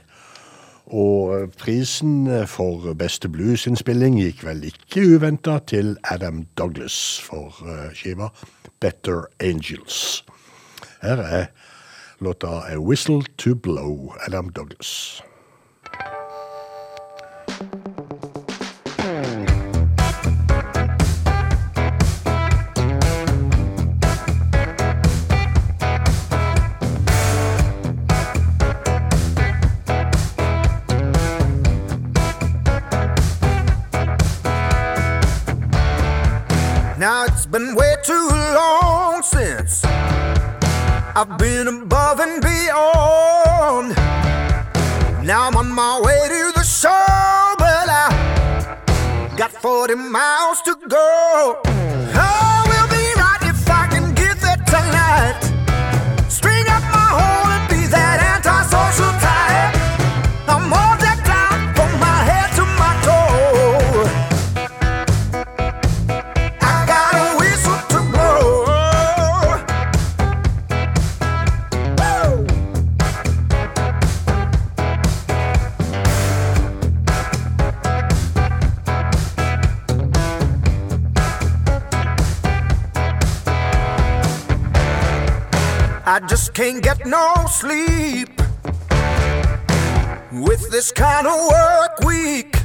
Og 0.96 1.52
prisen 1.60 2.28
for 2.48 2.94
beste 2.96 3.28
bluesinnspilling 3.28 4.16
gikk 4.20 4.44
vel 4.46 4.62
ikke 4.70 5.04
uventa 5.16 5.58
til 5.68 5.96
Adam 6.08 6.46
Douglas 6.56 7.18
for 7.24 7.56
skiva 7.96 8.30
Better 8.80 9.28
Angels. 9.40 10.24
Her 11.00 11.18
er 11.18 11.46
låta 12.18 12.46
A 12.46 12.78
Whistle 12.78 13.22
to 13.36 13.54
Blow, 13.54 14.14
Adam 14.26 14.52
Douglas. 14.52 15.22
Now 17.60 18.17
been 37.50 37.74
way 37.74 37.94
too 38.02 38.28
long 38.30 39.22
since 39.22 39.82
I've 39.84 41.38
been 41.38 41.66
above 41.66 42.20
and 42.20 42.42
beyond. 42.42 43.96
Now 45.26 45.46
I'm 45.46 45.56
on 45.56 45.72
my 45.72 45.98
way 46.00 46.28
to 46.28 46.52
the 46.54 46.62
shore, 46.62 47.56
but 47.58 47.88
I 47.88 48.78
got 49.36 49.50
40 49.50 49.94
miles 49.94 50.60
to 50.62 50.76
go. 50.88 51.62
I 51.64 52.57
I 86.18 86.26
just 86.26 86.52
can't 86.52 86.82
get 86.82 87.06
no 87.06 87.32
sleep 87.48 88.28
with 90.32 90.68
this 90.68 90.90
kind 90.90 91.28
of 91.28 91.46
work 91.48 92.00
week. 92.00 92.56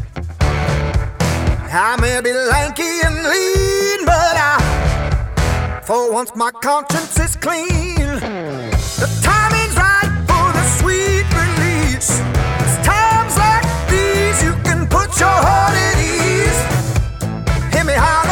I 1.71 1.95
may 2.01 2.19
be 2.21 2.33
lanky 2.33 3.01
and 3.05 3.13
lean, 3.13 4.05
but 4.07 4.35
I, 4.49 5.81
for 5.85 6.11
once, 6.11 6.35
my 6.35 6.49
conscience 6.49 7.19
is 7.19 7.35
clean. 7.35 7.95
The 8.97 9.09
timing's 9.21 9.77
right 9.77 10.09
for 10.25 10.51
the 10.57 10.65
sweet 10.79 11.27
release. 11.37 12.09
It's 12.57 12.77
times 12.83 13.37
like 13.37 13.65
these 13.87 14.41
you 14.41 14.53
can 14.63 14.87
put 14.87 15.19
your 15.19 15.29
heart 15.29 15.75
at 15.77 15.97
ease. 16.01 16.59
Hear 17.71 17.83
me 17.83 17.93
holler, 17.93 18.22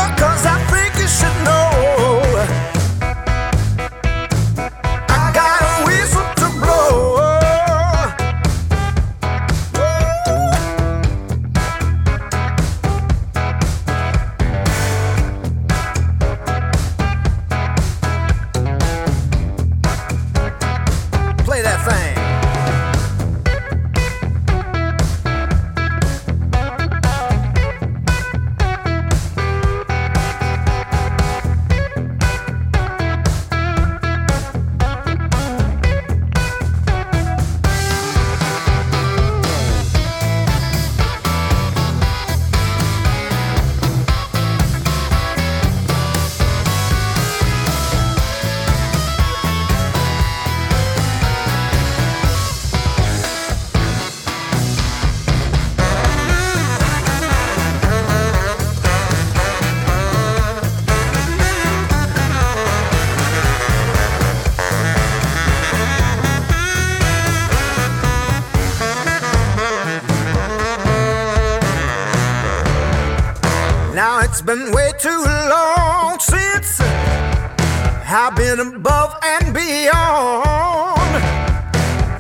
it's 74.32 74.42
been 74.42 74.72
way 74.72 74.94
too 74.98 75.24
long 75.50 76.18
since 76.18 76.80
I've 76.80 78.34
been 78.34 78.62
above 78.62 79.14
and 79.22 79.54
beyond. 79.54 80.98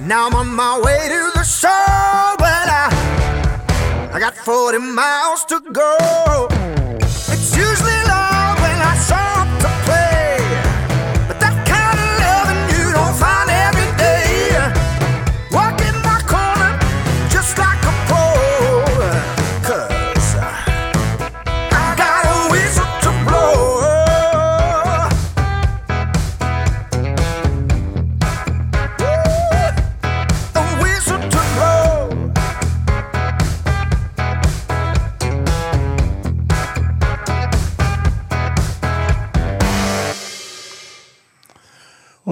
Now 0.05 0.27
I'm 0.27 0.35
on 0.35 0.49
my 0.53 0.77
way 0.81 1.07
to 1.07 1.31
the 1.33 1.43
shore, 1.43 2.35
but 2.37 2.67
I, 2.81 4.09
I 4.13 4.19
got 4.19 4.35
40 4.35 4.79
miles 4.79 5.45
to 5.45 5.61
go. 5.71 6.50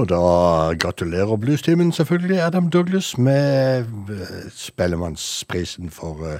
Og 0.09 0.15
da 0.15 0.75
gratulerer 0.87 1.37
Bluestimen 1.37 1.91
selvfølgelig 1.91 2.41
Adam 2.41 2.69
Douglas 2.69 3.17
med 3.17 3.79
eh, 3.79 3.85
Spellemannsprisen 4.55 5.89
for 5.89 6.27
eh, 6.33 6.39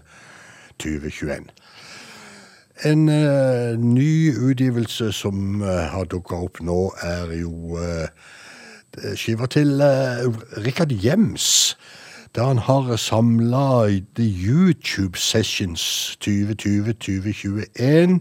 2021. 0.80 1.46
En 2.86 3.10
eh, 3.10 3.80
ny 3.80 4.34
utgivelse 4.38 5.12
som 5.12 5.62
eh, 5.62 5.68
har 5.68 6.04
dukka 6.04 6.36
opp 6.36 6.62
nå, 6.62 6.94
er 7.02 7.34
jo 7.42 7.78
eh, 7.78 8.08
skiva 9.16 9.46
til 9.46 9.82
Rikard 10.66 10.92
Jems. 10.92 11.78
Der 12.36 12.44
han 12.46 12.58
har 12.58 12.96
samla 12.96 13.86
The 14.16 14.26
YouTube 14.48 15.18
Sessions 15.18 16.18
2020-2021. 16.26 18.20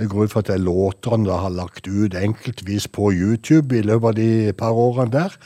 Jeg 0.00 0.08
går 0.08 0.24
ut 0.24 0.32
fra 0.32 0.40
at 0.40 0.48
det 0.48 0.54
er 0.54 0.64
låter 0.64 1.12
han 1.12 1.26
har 1.28 1.52
lagt 1.52 1.84
ut 1.86 2.14
enkeltvis 2.16 2.86
på 2.88 3.10
YouTube 3.12 3.76
i 3.76 3.82
løpet 3.84 4.08
av 4.08 4.14
de 4.16 4.52
par 4.56 4.72
årene 4.72 5.12
der. 5.12 5.36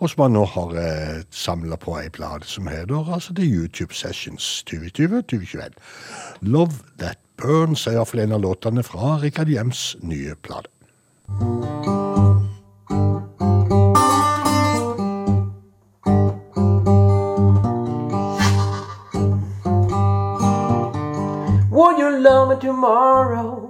og 0.00 0.08
som 0.10 0.22
han 0.22 0.32
nå 0.32 0.44
har 0.48 0.76
eh, 0.80 1.22
samla 1.30 1.76
på 1.76 1.92
ei 2.00 2.08
plate 2.08 2.48
som 2.48 2.68
heter 2.70 3.12
altså 3.12 3.34
The 3.36 3.44
YouTube 3.44 3.94
Sessions 3.94 4.64
2020-2021. 4.70 5.74
Love 6.40 6.72
That 6.98 7.18
Burns 7.36 7.86
er 7.86 7.98
iallfall 7.98 8.24
en 8.24 8.32
av 8.38 8.40
låtene 8.40 8.82
fra 8.82 9.18
Rikard 9.20 9.48
Hjems 9.52 9.96
nye 10.00 10.34
plate. 10.40 10.72
Would 21.70 21.98
you 21.98 22.10
love 22.20 22.48
me 22.48 22.56
tomorrow? 22.60 23.69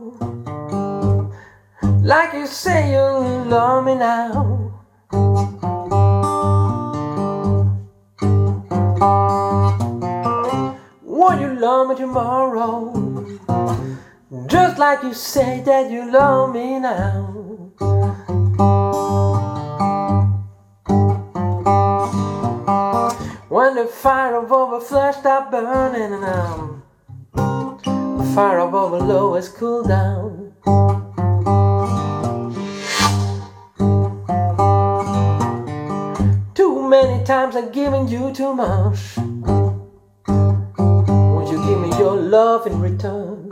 Like 2.10 2.32
you 2.34 2.46
say 2.48 2.90
you 2.90 3.44
love 3.44 3.84
me 3.84 3.94
now. 3.94 4.72
Would 11.02 11.40
you 11.40 11.54
love 11.54 11.88
me 11.88 11.94
tomorrow? 11.94 13.38
Just 14.48 14.76
like 14.80 15.04
you 15.04 15.14
say 15.14 15.62
that 15.64 15.88
you 15.88 16.10
love 16.10 16.52
me 16.52 16.80
now. 16.80 17.70
When 23.48 23.76
the 23.76 23.86
fire 23.86 24.34
above 24.34 24.72
a 24.72 24.80
flesh 24.80 25.14
stop 25.14 25.52
burning 25.52 26.12
and 26.12 26.24
the 28.18 28.32
fire 28.34 28.58
above 28.58 28.94
a 28.94 28.98
low 28.98 29.34
has 29.34 29.48
cooled 29.48 29.86
down. 29.86 30.50
Many 36.90 37.24
times 37.24 37.54
I've 37.54 37.70
given 37.70 38.08
you 38.08 38.32
too 38.34 38.52
much. 38.52 39.16
Won't 40.26 41.48
you 41.52 41.64
give 41.64 41.80
me 41.80 41.88
your 41.96 42.16
love 42.16 42.66
in 42.66 42.80
return? 42.80 43.48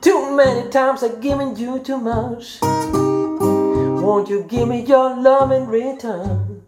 Too 0.00 0.36
many 0.36 0.70
times 0.70 1.02
I've 1.02 1.20
given 1.20 1.56
you 1.56 1.80
too 1.80 1.98
much. 1.98 2.60
Won't 2.62 4.28
you 4.28 4.44
give 4.44 4.68
me 4.68 4.84
your 4.84 5.20
love 5.20 5.50
in 5.50 5.66
return? 5.66 6.62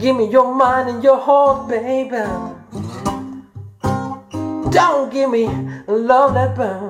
Give 0.00 0.16
me 0.16 0.30
your 0.30 0.54
mind 0.54 0.88
and 0.88 1.04
your 1.04 1.20
heart, 1.20 1.68
baby. 1.68 2.55
Don't 4.70 5.12
give 5.12 5.30
me 5.30 5.46
love 5.86 6.34
that 6.34 6.56
burns. 6.56 6.85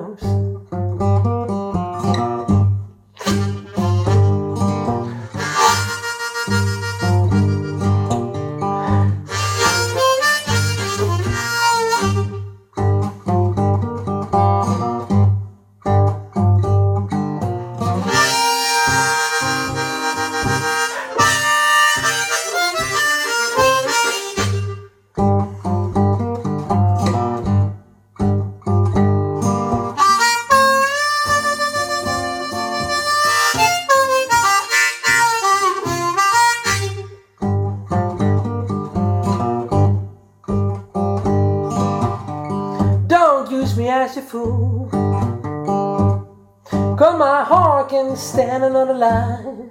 Heart 48.17 48.75
on 48.75 48.87
the 48.87 48.93
line. 48.93 49.69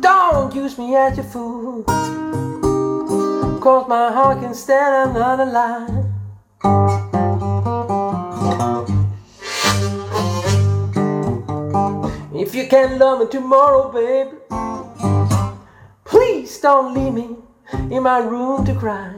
Don't 0.00 0.54
use 0.54 0.78
me 0.78 0.94
as 0.94 1.18
a 1.18 1.24
fool. 1.24 1.82
Cause 3.60 3.88
my 3.88 4.12
heart 4.12 4.40
can 4.40 4.54
stand 4.54 5.10
another 5.10 5.46
lie. 5.46 6.04
If 12.34 12.54
you 12.54 12.68
can't 12.68 12.98
love 12.98 13.18
me 13.20 13.26
tomorrow, 13.26 13.90
baby. 13.90 14.36
Please 16.04 16.60
don't 16.60 16.94
leave 16.94 17.14
me 17.14 17.36
in 17.90 18.02
my 18.04 18.18
room 18.18 18.64
to 18.64 18.74
cry. 18.74 19.14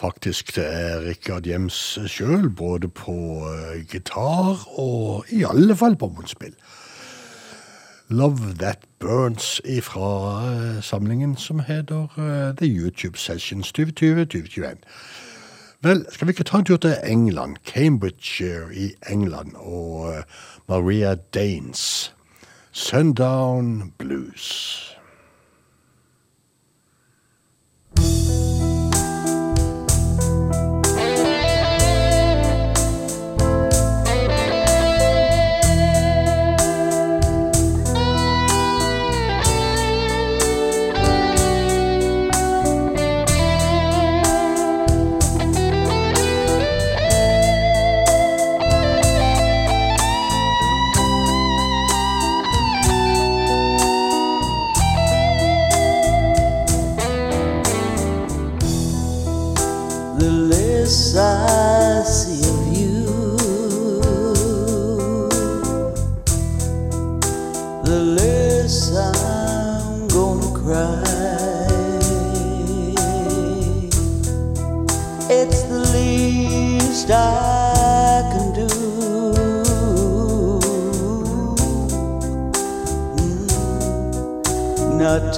Faktisk 0.00 0.58
er 0.58 1.02
Rikard 1.04 1.44
Hjems 1.44 1.98
sjøl, 2.08 2.48
både 2.50 2.88
på 2.88 3.12
eh, 3.50 3.82
gitar 3.90 4.62
og 4.80 5.28
i 5.28 5.42
alle 5.44 5.76
fall 5.76 5.96
på 6.00 6.08
munnspill. 6.08 6.54
Love 8.08 8.54
That 8.58 8.78
Burns 8.98 9.60
ifra 9.64 10.08
eh, 10.46 10.82
samlingen 10.82 11.36
som 11.36 11.60
heter 11.60 12.08
eh, 12.16 12.56
The 12.56 12.66
YouTube 12.66 13.18
Sessions 13.18 13.72
2020-2021. 13.78 14.80
Vel, 15.82 16.06
skal 16.12 16.26
vi 16.26 16.32
ikke 16.36 16.44
ta 16.44 16.58
en 16.58 16.64
tur 16.64 16.76
til 16.76 16.96
England, 17.04 17.56
Cambridgeshire 17.66 18.74
i 18.74 18.92
England, 19.10 19.52
og 19.56 20.24
Maria 20.68 21.14
Danes, 21.14 22.14
Sundown 22.72 23.92
Blues. 23.98 24.96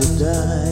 To 0.03 0.19
die. 0.19 0.72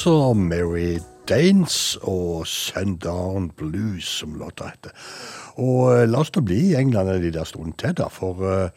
Altså. 0.00 0.32
Mary 0.32 0.98
Danes 1.28 1.98
og 2.02 2.46
Sundown 2.46 3.50
Blues, 3.50 4.04
som 4.04 4.34
låta 4.34 4.70
heter. 4.70 4.90
Og 5.60 5.92
eh, 5.92 6.08
la 6.08 6.22
oss 6.22 6.30
da 6.32 6.40
bli 6.40 6.70
i 6.70 6.76
England 6.78 7.10
en 7.10 7.20
liten 7.20 7.44
stund 7.44 7.74
til, 7.76 7.92
da, 7.98 8.08
for 8.08 8.40
uh, 8.40 8.70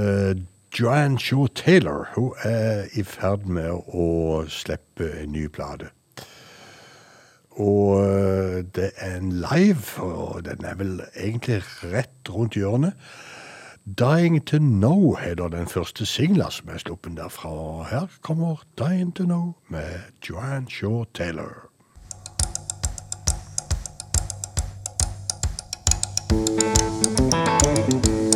uh, 0.00 0.32
Joanne 0.72 1.20
Shaw 1.20 1.46
Taylor 1.54 2.08
hun 2.14 2.32
er 2.42 2.88
i 2.96 3.04
ferd 3.04 3.44
med 3.44 3.68
å 3.92 4.44
slippe 4.48 5.10
en 5.20 5.34
ny 5.36 5.46
plate. 5.48 5.90
Og 7.60 8.00
det 8.72 8.92
er 8.96 9.18
en 9.18 9.34
live, 9.42 10.00
og 10.00 10.46
den 10.46 10.64
er 10.64 10.78
vel 10.80 11.02
egentlig 11.12 11.60
rett 11.82 12.30
rundt 12.32 12.56
hjørnet. 12.56 12.96
Dying 13.86 14.44
to 14.46 14.58
Know 14.58 15.14
heter 15.14 15.48
den 15.48 15.66
første 15.66 16.06
singla 16.06 16.50
som 16.50 16.68
er 16.68 16.78
sluppet 16.78 17.16
derfra. 17.16 17.82
Her 17.90 18.06
kommer 18.22 18.62
Dying 18.78 19.14
to 19.16 19.24
Know 19.24 19.52
med 19.68 20.00
Joanne 20.28 20.70
Shaw 20.70 21.04
Taylor. 21.14 21.70
Can't 27.60 28.29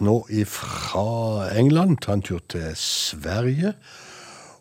nå 0.00 0.26
ifra 0.30 1.50
England 1.58 2.00
ta 2.02 2.14
en 2.16 2.22
tur 2.22 2.40
til 2.48 2.72
Sverige. 2.78 3.74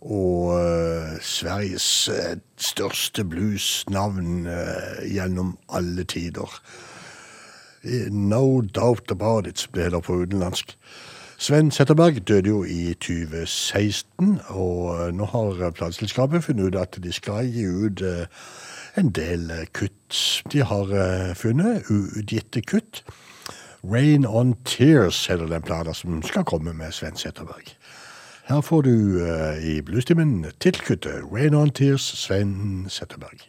Og 0.02 0.52
uh, 0.52 1.20
Sveriges 1.22 2.10
uh, 2.10 2.36
største 2.58 3.24
bluesnavn 3.24 4.48
uh, 4.48 5.00
gjennom 5.08 5.58
alle 5.70 6.04
tider. 6.04 6.62
No 8.12 8.62
doubt 8.62 9.12
about 9.12 9.48
it, 9.48 9.60
som 9.60 9.72
det 9.74 10.04
på 10.04 10.14
utenlandsk. 10.14 10.78
Sven 11.38 11.72
Setterberg 11.72 12.22
døde 12.28 12.50
jo 12.50 12.64
i 12.64 12.94
2016, 12.94 14.40
og 14.48 15.14
nå 15.14 15.26
har 15.26 15.72
plateselskapet 15.76 16.44
funnet 16.44 16.64
ut 16.72 16.80
at 16.80 17.00
de 17.04 17.12
skal 17.12 17.50
gi 17.52 17.66
ut 17.68 18.04
en 18.96 19.10
del 19.12 19.52
kutt. 19.74 20.16
De 20.52 20.64
har 20.64 20.96
funnet 21.36 21.92
uutgitte 21.92 22.62
kutt. 22.62 23.04
Rain 23.84 24.26
on 24.26 24.56
Tears 24.66 25.28
heter 25.28 25.46
den 25.46 25.62
plata 25.62 25.94
som 25.94 26.22
skal 26.24 26.44
komme 26.44 26.74
med 26.74 26.92
Sven 26.92 27.16
Setterberg. 27.16 27.76
Her 28.48 28.62
får 28.62 28.82
du 28.82 28.90
uh, 29.24 29.66
i 29.66 29.82
bluestimen 29.82 30.46
tittelkuttet 30.60 31.24
Rain 31.32 31.54
on 31.54 31.70
Tears, 31.70 32.02
Sven 32.02 32.86
Zetterberg. 32.90 33.40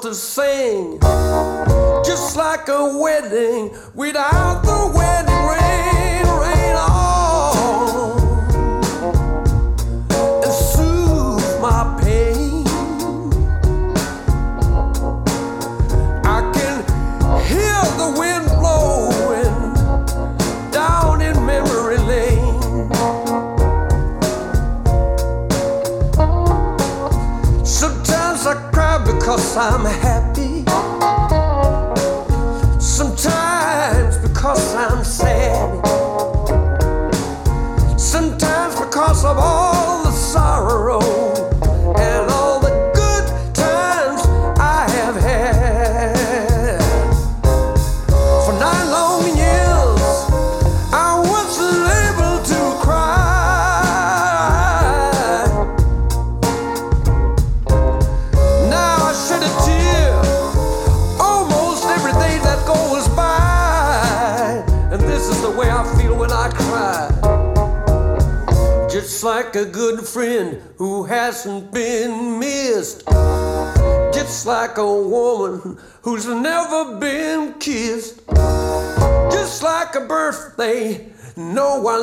to 0.00 0.14
sing. 0.14 0.98
Just 2.04 2.36
like 2.36 2.68
a 2.68 2.98
wedding 2.98 3.76
without 3.94 4.62
the 4.62 4.71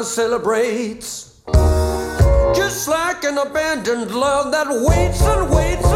celebrates. 0.09 1.41
Just 2.55 2.87
like 2.87 3.23
an 3.23 3.37
abandoned 3.37 4.11
love 4.11 4.51
that 4.51 4.67
waits 4.67 5.21
and 5.21 5.49
waits 5.51 5.88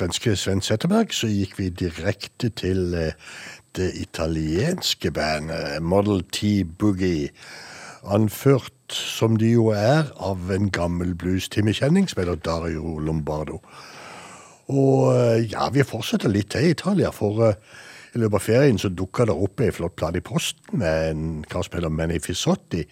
svenske 0.00 0.32
Sven 0.36 0.62
Zetterberg, 0.64 1.12
så 1.12 1.28
gikk 1.28 1.58
vi 1.58 1.68
direkte 1.68 2.48
til 2.56 2.94
eh, 2.96 3.12
det 3.76 3.90
italienske 4.00 5.10
bandet 5.12 5.82
Model 5.82 6.22
T 6.32 6.64
Boogie. 6.64 7.28
Anført, 8.08 8.72
som 8.88 9.36
de 9.36 9.50
jo 9.52 9.66
er, 9.76 10.08
av 10.16 10.48
en 10.54 10.70
gammel 10.72 11.12
blues-timekjenning 11.14 12.08
som 12.08 12.22
heter 12.22 12.40
Dario 12.40 12.96
Lombardo. 12.98 13.60
Og 14.72 15.12
eh, 15.12 15.50
ja, 15.52 15.68
vi 15.68 15.84
fortsetter 15.84 16.32
litt 16.32 16.54
til 16.54 16.70
Italia, 16.72 17.12
for 17.12 17.44
uh, 17.44 17.78
i 18.14 18.22
løpet 18.22 18.40
av 18.40 18.46
ferien 18.46 18.80
så 18.80 18.88
dukka 18.88 19.28
det 19.28 19.36
opp 19.36 19.60
ei 19.60 19.68
flott 19.74 19.98
plate 20.00 20.22
i 20.22 20.24
posten 20.24 20.80
med 20.80 21.10
en 21.10 21.24
kar 21.44 21.66
som 21.66 21.76
heter 21.76 21.92
Manifisotti. 21.92 22.86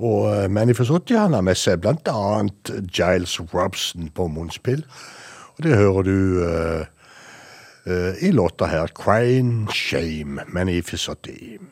Og 0.00 0.30
uh, 0.32 0.46
Manifisotti 0.48 1.18
han 1.18 1.36
har 1.36 1.44
med 1.44 1.60
seg 1.60 1.84
bl.a. 1.84 2.46
Giles 2.88 3.36
Robson 3.52 4.08
på 4.16 4.32
munnspill. 4.32 4.86
Og 5.56 5.64
det 5.64 5.76
hører 5.76 6.02
du 6.02 6.16
uh, 6.42 6.82
uh, 7.86 8.12
i 8.24 8.32
låta 8.32 8.66
her, 8.66 8.86
'Crane 8.86 9.68
Shame', 9.72 10.44
med 10.48 10.64
Nifis 10.64 11.06
70. 11.06 11.71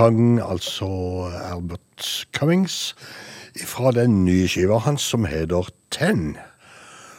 sang 0.00 0.40
altså 0.40 0.86
Albert 1.52 2.26
Cummings 2.32 2.94
fra 3.68 3.90
den 3.92 4.22
nye 4.24 4.46
skiva 4.48 4.78
hans 4.80 5.04
som 5.04 5.26
heter 5.28 5.66
Ten. 5.92 6.38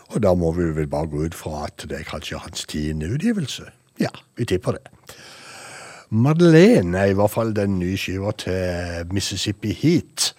Og 0.09 0.23
da 0.23 0.31
må 0.33 0.49
vi 0.57 0.65
vel 0.73 0.87
bare 0.89 1.11
gå 1.11 1.27
ut 1.27 1.35
fra 1.37 1.67
at 1.67 1.83
det 1.85 1.99
er 1.99 2.07
kanskje 2.09 2.39
hans 2.41 2.65
tiende 2.65 3.11
utgivelse. 3.13 3.67
Ja, 4.01 4.09
vi 4.37 4.47
tipper 4.49 4.79
det. 4.79 5.13
Madeleine 6.09 6.97
er 6.97 7.11
i 7.11 7.17
hvert 7.19 7.35
fall 7.35 7.53
den 7.53 7.77
nye 7.83 7.99
skiva 8.01 8.33
til 8.41 9.13
Mississippi 9.13 9.75
Heat. 9.77 10.31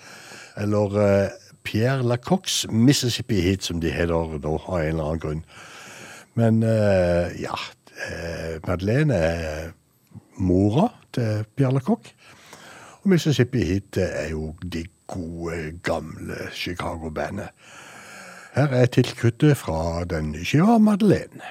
Eller 0.58 0.98
eh, 1.04 1.36
Pierre 1.62 2.02
Lacox 2.02 2.64
Mississippi 2.70 3.38
Heat, 3.40 3.62
som 3.62 3.78
de 3.80 3.92
heter 3.92 4.34
nå, 4.42 4.56
av 4.66 4.80
en 4.80 4.88
eller 4.88 5.12
annen 5.12 5.22
grunn. 5.22 5.44
Men 6.34 6.58
eh, 6.66 7.38
ja, 7.44 7.54
eh, 8.08 8.58
Madeleine 8.66 9.22
er 9.30 9.70
mora 10.42 10.88
til 11.14 11.46
Pierre 11.54 11.78
Lacoque. 11.78 12.16
Og 13.02 13.08
Mississippi 13.08 13.64
Heat 13.64 13.96
er 13.96 14.28
jo 14.30 14.54
de 14.72 14.84
gode, 15.06 15.78
gamle 15.82 16.34
Chicago-bandet. 16.52 17.48
Her 18.54 18.66
er 18.66 18.86
tilkuttet 18.86 19.56
fra 19.56 20.04
den 20.04 20.30
nye 20.32 20.44
skiva 20.44 20.78
Madeleine. 20.78 21.42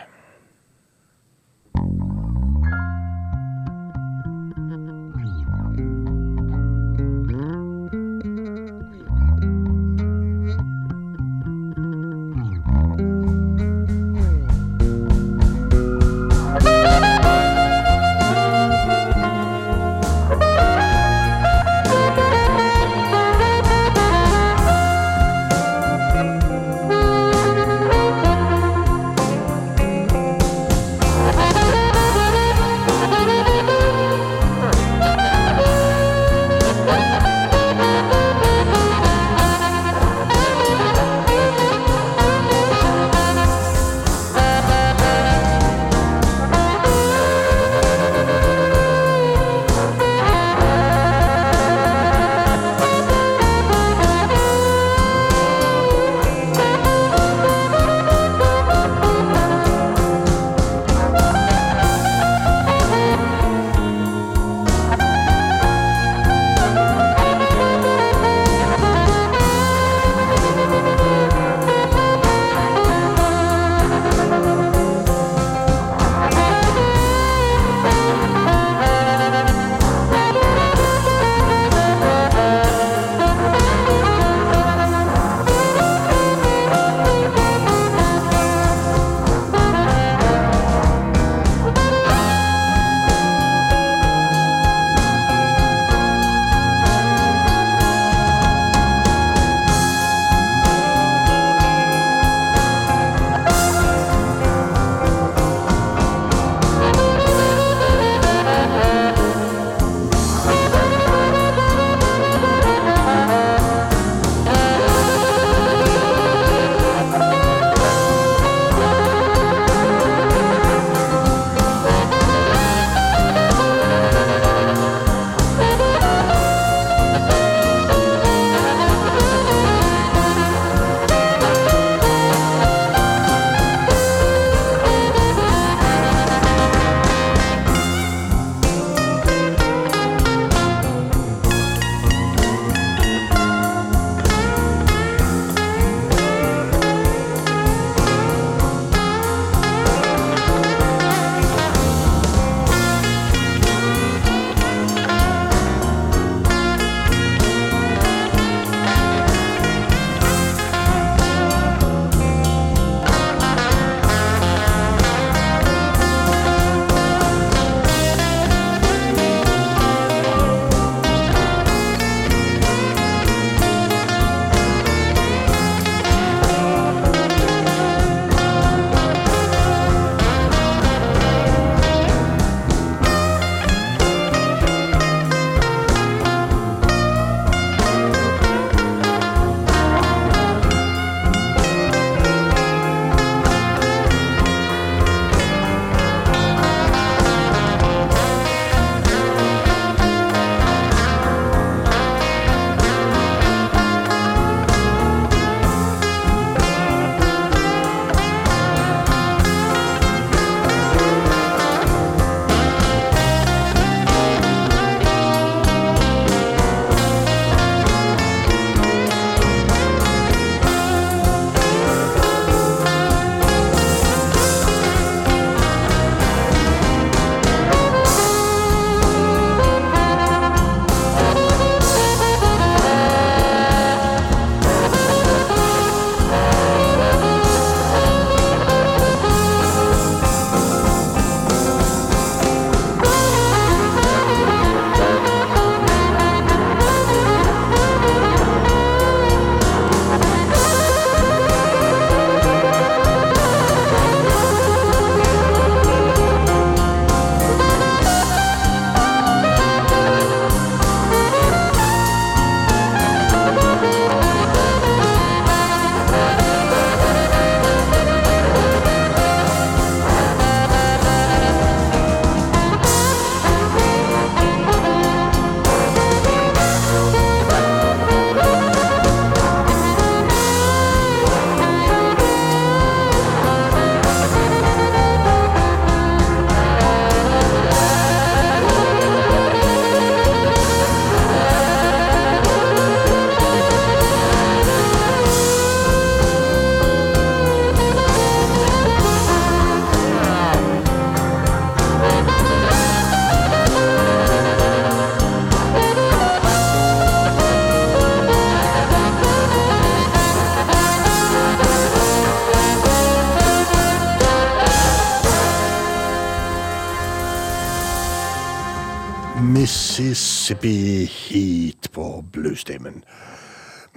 Mississippi 320.52 321.06
Heat 321.06 321.92
på 321.92 322.26
bluestimen. 322.32 323.04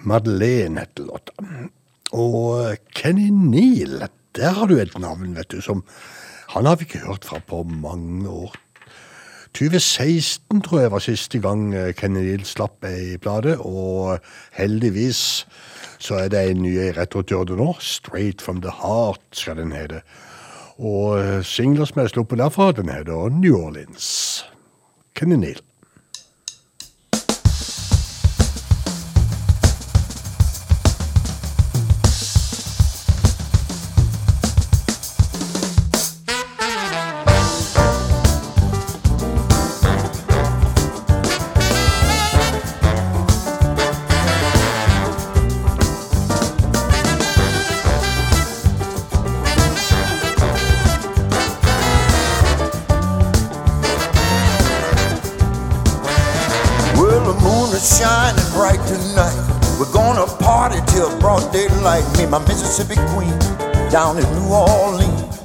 Madeleine 0.06 0.80
heter 0.80 1.02
låta. 1.02 1.32
Og 2.12 2.76
Kenny 2.94 3.30
Neal, 3.30 4.06
der 4.36 4.52
har 4.54 4.66
du 4.66 4.76
et 4.78 4.98
navn, 4.98 5.34
vet 5.34 5.50
du, 5.50 5.60
som 5.60 5.82
Han 6.48 6.66
har 6.66 6.76
vi 6.76 6.84
ikke 6.84 7.06
hørt 7.06 7.24
fra 7.24 7.38
på 7.38 7.64
mange 7.64 8.28
år. 8.28 8.54
2016 9.54 10.62
tror 10.62 10.80
jeg 10.80 10.92
var 10.92 10.98
siste 10.98 11.38
gang 11.38 11.74
eh, 11.74 11.94
Kenny 11.94 12.22
Neal 12.22 12.44
slapp 12.44 12.84
ei 12.84 13.16
plate, 13.16 13.58
og 13.58 14.20
heldigvis 14.52 15.46
så 15.98 16.14
er 16.14 16.28
det 16.28 16.50
en 16.50 16.62
ny 16.62 16.78
i 16.78 16.92
retrotjordet 16.92 17.58
nå. 17.58 17.72
'Straight 17.80 18.42
From 18.42 18.62
The 18.62 18.70
Heart' 18.70 19.26
skal 19.32 19.56
den 19.56 19.72
hete. 19.72 20.02
Og 20.78 21.18
eh, 21.18 21.42
singler 21.42 21.84
som 21.84 22.02
er 22.02 22.06
sluppet 22.06 22.38
derfra, 22.38 22.72
den 22.72 22.88
heter 22.88 23.28
New 23.28 23.56
Orleans. 23.58 24.44
Kenny 25.14 25.34
Neal. 25.34 25.62
Mississippi 62.76 63.00
queen 63.14 63.38
down 63.88 64.18
in 64.18 64.24
New 64.34 64.50
Orleans. 64.50 65.38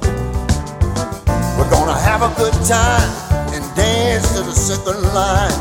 We're 1.54 1.70
gonna 1.70 1.94
have 1.94 2.22
a 2.22 2.34
good 2.34 2.52
time 2.66 3.08
and 3.54 3.62
dance 3.76 4.34
to 4.34 4.42
the 4.42 4.50
second 4.50 5.00
line. 5.14 5.54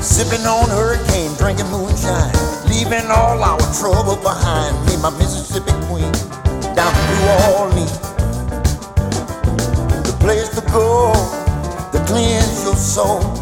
Sipping 0.00 0.46
on 0.46 0.68
hurricane, 0.68 1.34
drinking 1.38 1.66
moonshine, 1.72 2.30
leaving 2.68 3.10
all 3.10 3.42
our 3.42 3.58
trouble 3.74 4.14
behind. 4.22 4.78
Me 4.86 4.96
my 5.02 5.10
Mississippi 5.18 5.72
queen 5.90 6.12
down 6.76 6.94
in 6.94 7.04
New 7.10 7.26
Orleans. 7.58 7.98
The 10.06 10.16
place 10.20 10.50
to 10.50 10.60
go 10.70 11.14
to 11.90 11.98
cleanse 12.06 12.62
your 12.62 12.76
soul. 12.76 13.37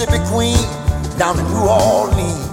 Mississippi 0.00 0.30
queen 0.30 1.18
down 1.18 1.38
in 1.38 1.44
New 1.44 1.68
Orleans. 1.68 2.49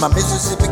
My 0.00 0.08
Mississippi 0.08 0.69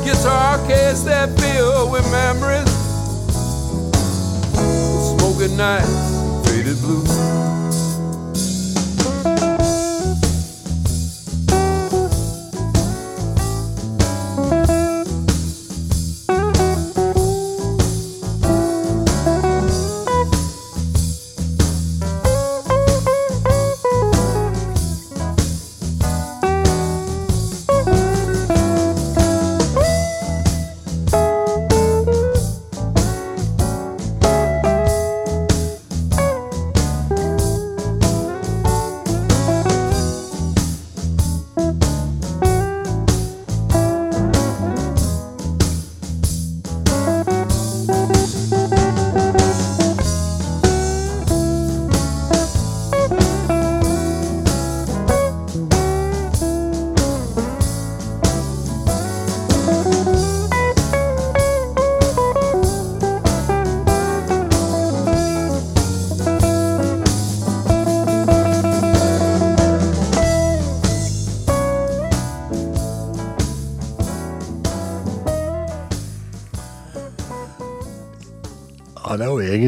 guitar 0.04 0.58
case 0.66 1.02
that 1.02 1.28
filled 1.38 1.92
with 1.92 2.10
memories. 2.10 2.68
Smoking 5.18 5.56
nights, 5.56 6.17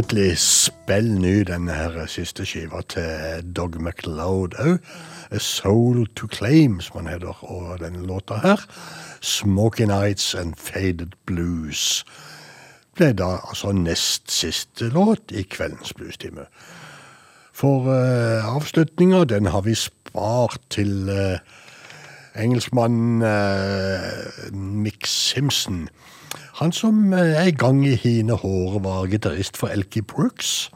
egentlig 0.01 0.39
spill 0.39 1.09
ny, 1.21 1.43
denne 1.45 1.75
her 1.77 2.07
siste 2.09 2.47
skiva 2.49 2.81
til 2.89 3.43
Dog 3.57 3.75
MacLeod 3.85 4.55
òg. 4.57 4.79
A 5.31 5.39
Soul 5.39 6.07
to 6.17 6.27
Claim, 6.33 6.79
som 6.81 7.03
han 7.03 7.11
heter, 7.13 7.37
og 7.45 7.83
denne 7.83 8.01
låta 8.09 8.39
her. 8.41 8.65
Smoky 9.21 9.85
Nights 9.85 10.35
and 10.35 10.55
Faded 10.57 11.13
Blues. 11.27 12.05
Ble 12.97 13.13
da 13.13 13.29
altså 13.45 13.75
nest 13.77 14.33
siste 14.33 14.89
låt 14.89 15.37
i 15.37 15.43
kveldens 15.43 15.93
bluestime. 15.93 16.49
For 17.53 17.85
uh, 17.85 18.57
avslutninga, 18.57 19.25
den 19.29 19.53
har 19.53 19.61
vi 19.69 19.75
spart 19.77 20.57
til 20.71 21.13
uh, 21.13 22.41
engelskmannen 22.41 23.21
uh, 23.23 24.57
Mick 24.57 25.07
Simpson. 25.07 25.89
Han 26.61 26.73
som 26.77 26.95
en 27.09 27.13
er 27.17 27.47
i 27.49 27.55
gang 27.57 27.79
i 27.89 27.95
hine 27.97 28.35
håret, 28.37 28.83
var 28.85 29.07
gitarist 29.09 29.57
for 29.57 29.73
Elkie 29.73 30.03
Brooks. 30.05 30.69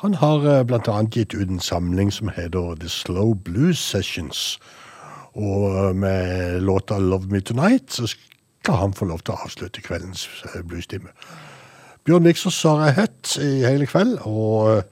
Han 0.00 0.16
har 0.18 0.40
bl.a. 0.40 0.64
blant 0.66 0.88
annet 0.90 1.14
gitt 1.14 1.36
ut 1.38 1.46
en 1.46 1.62
samling 1.62 2.10
som 2.10 2.32
heter 2.34 2.74
The 2.80 2.90
Slow 2.90 3.36
Blues 3.46 3.78
Sessions. 3.78 4.58
Og 5.38 5.68
eh, 5.70 5.94
med 5.94 6.66
låta 6.66 6.98
Love 6.98 7.30
Me 7.30 7.40
Tonight 7.40 7.94
så 7.94 8.10
skal 8.10 8.80
han 8.80 8.98
få 8.98 9.06
lov 9.12 9.22
til 9.22 9.36
å 9.36 9.46
avslutte 9.46 9.86
kveldens 9.86 10.26
eh, 10.50 10.66
bluestime. 10.66 11.14
Bjørn 12.02 12.26
Viksås 12.26 12.58
har 12.66 12.88
jeg 12.88 12.98
hett 12.98 13.38
i 13.38 13.54
hele 13.68 13.86
kveld, 13.86 14.18
og 14.26 14.74
eh, 14.74 14.84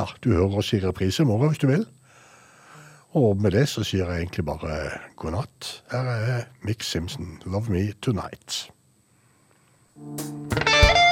ja, 0.00 0.08
du 0.24 0.32
hører 0.32 0.64
oss 0.64 0.72
i 0.72 0.80
reprise 0.80 1.26
i 1.26 1.28
morgen 1.28 1.52
hvis 1.52 1.60
du 1.60 1.68
vil. 1.68 1.84
Og 3.20 3.36
med 3.36 3.52
det 3.52 3.68
så 3.68 3.84
sier 3.84 4.08
jeg 4.08 4.24
egentlig 4.24 4.48
bare 4.48 4.82
god 5.20 5.42
natt. 5.42 5.72
Her 5.92 6.12
er 6.16 6.44
Mick 6.64 6.88
Simpson, 6.88 7.36
Love 7.44 7.68
Me 7.68 7.90
Tonight. 8.00 8.70
Thank 10.00 10.96
you. 10.96 11.09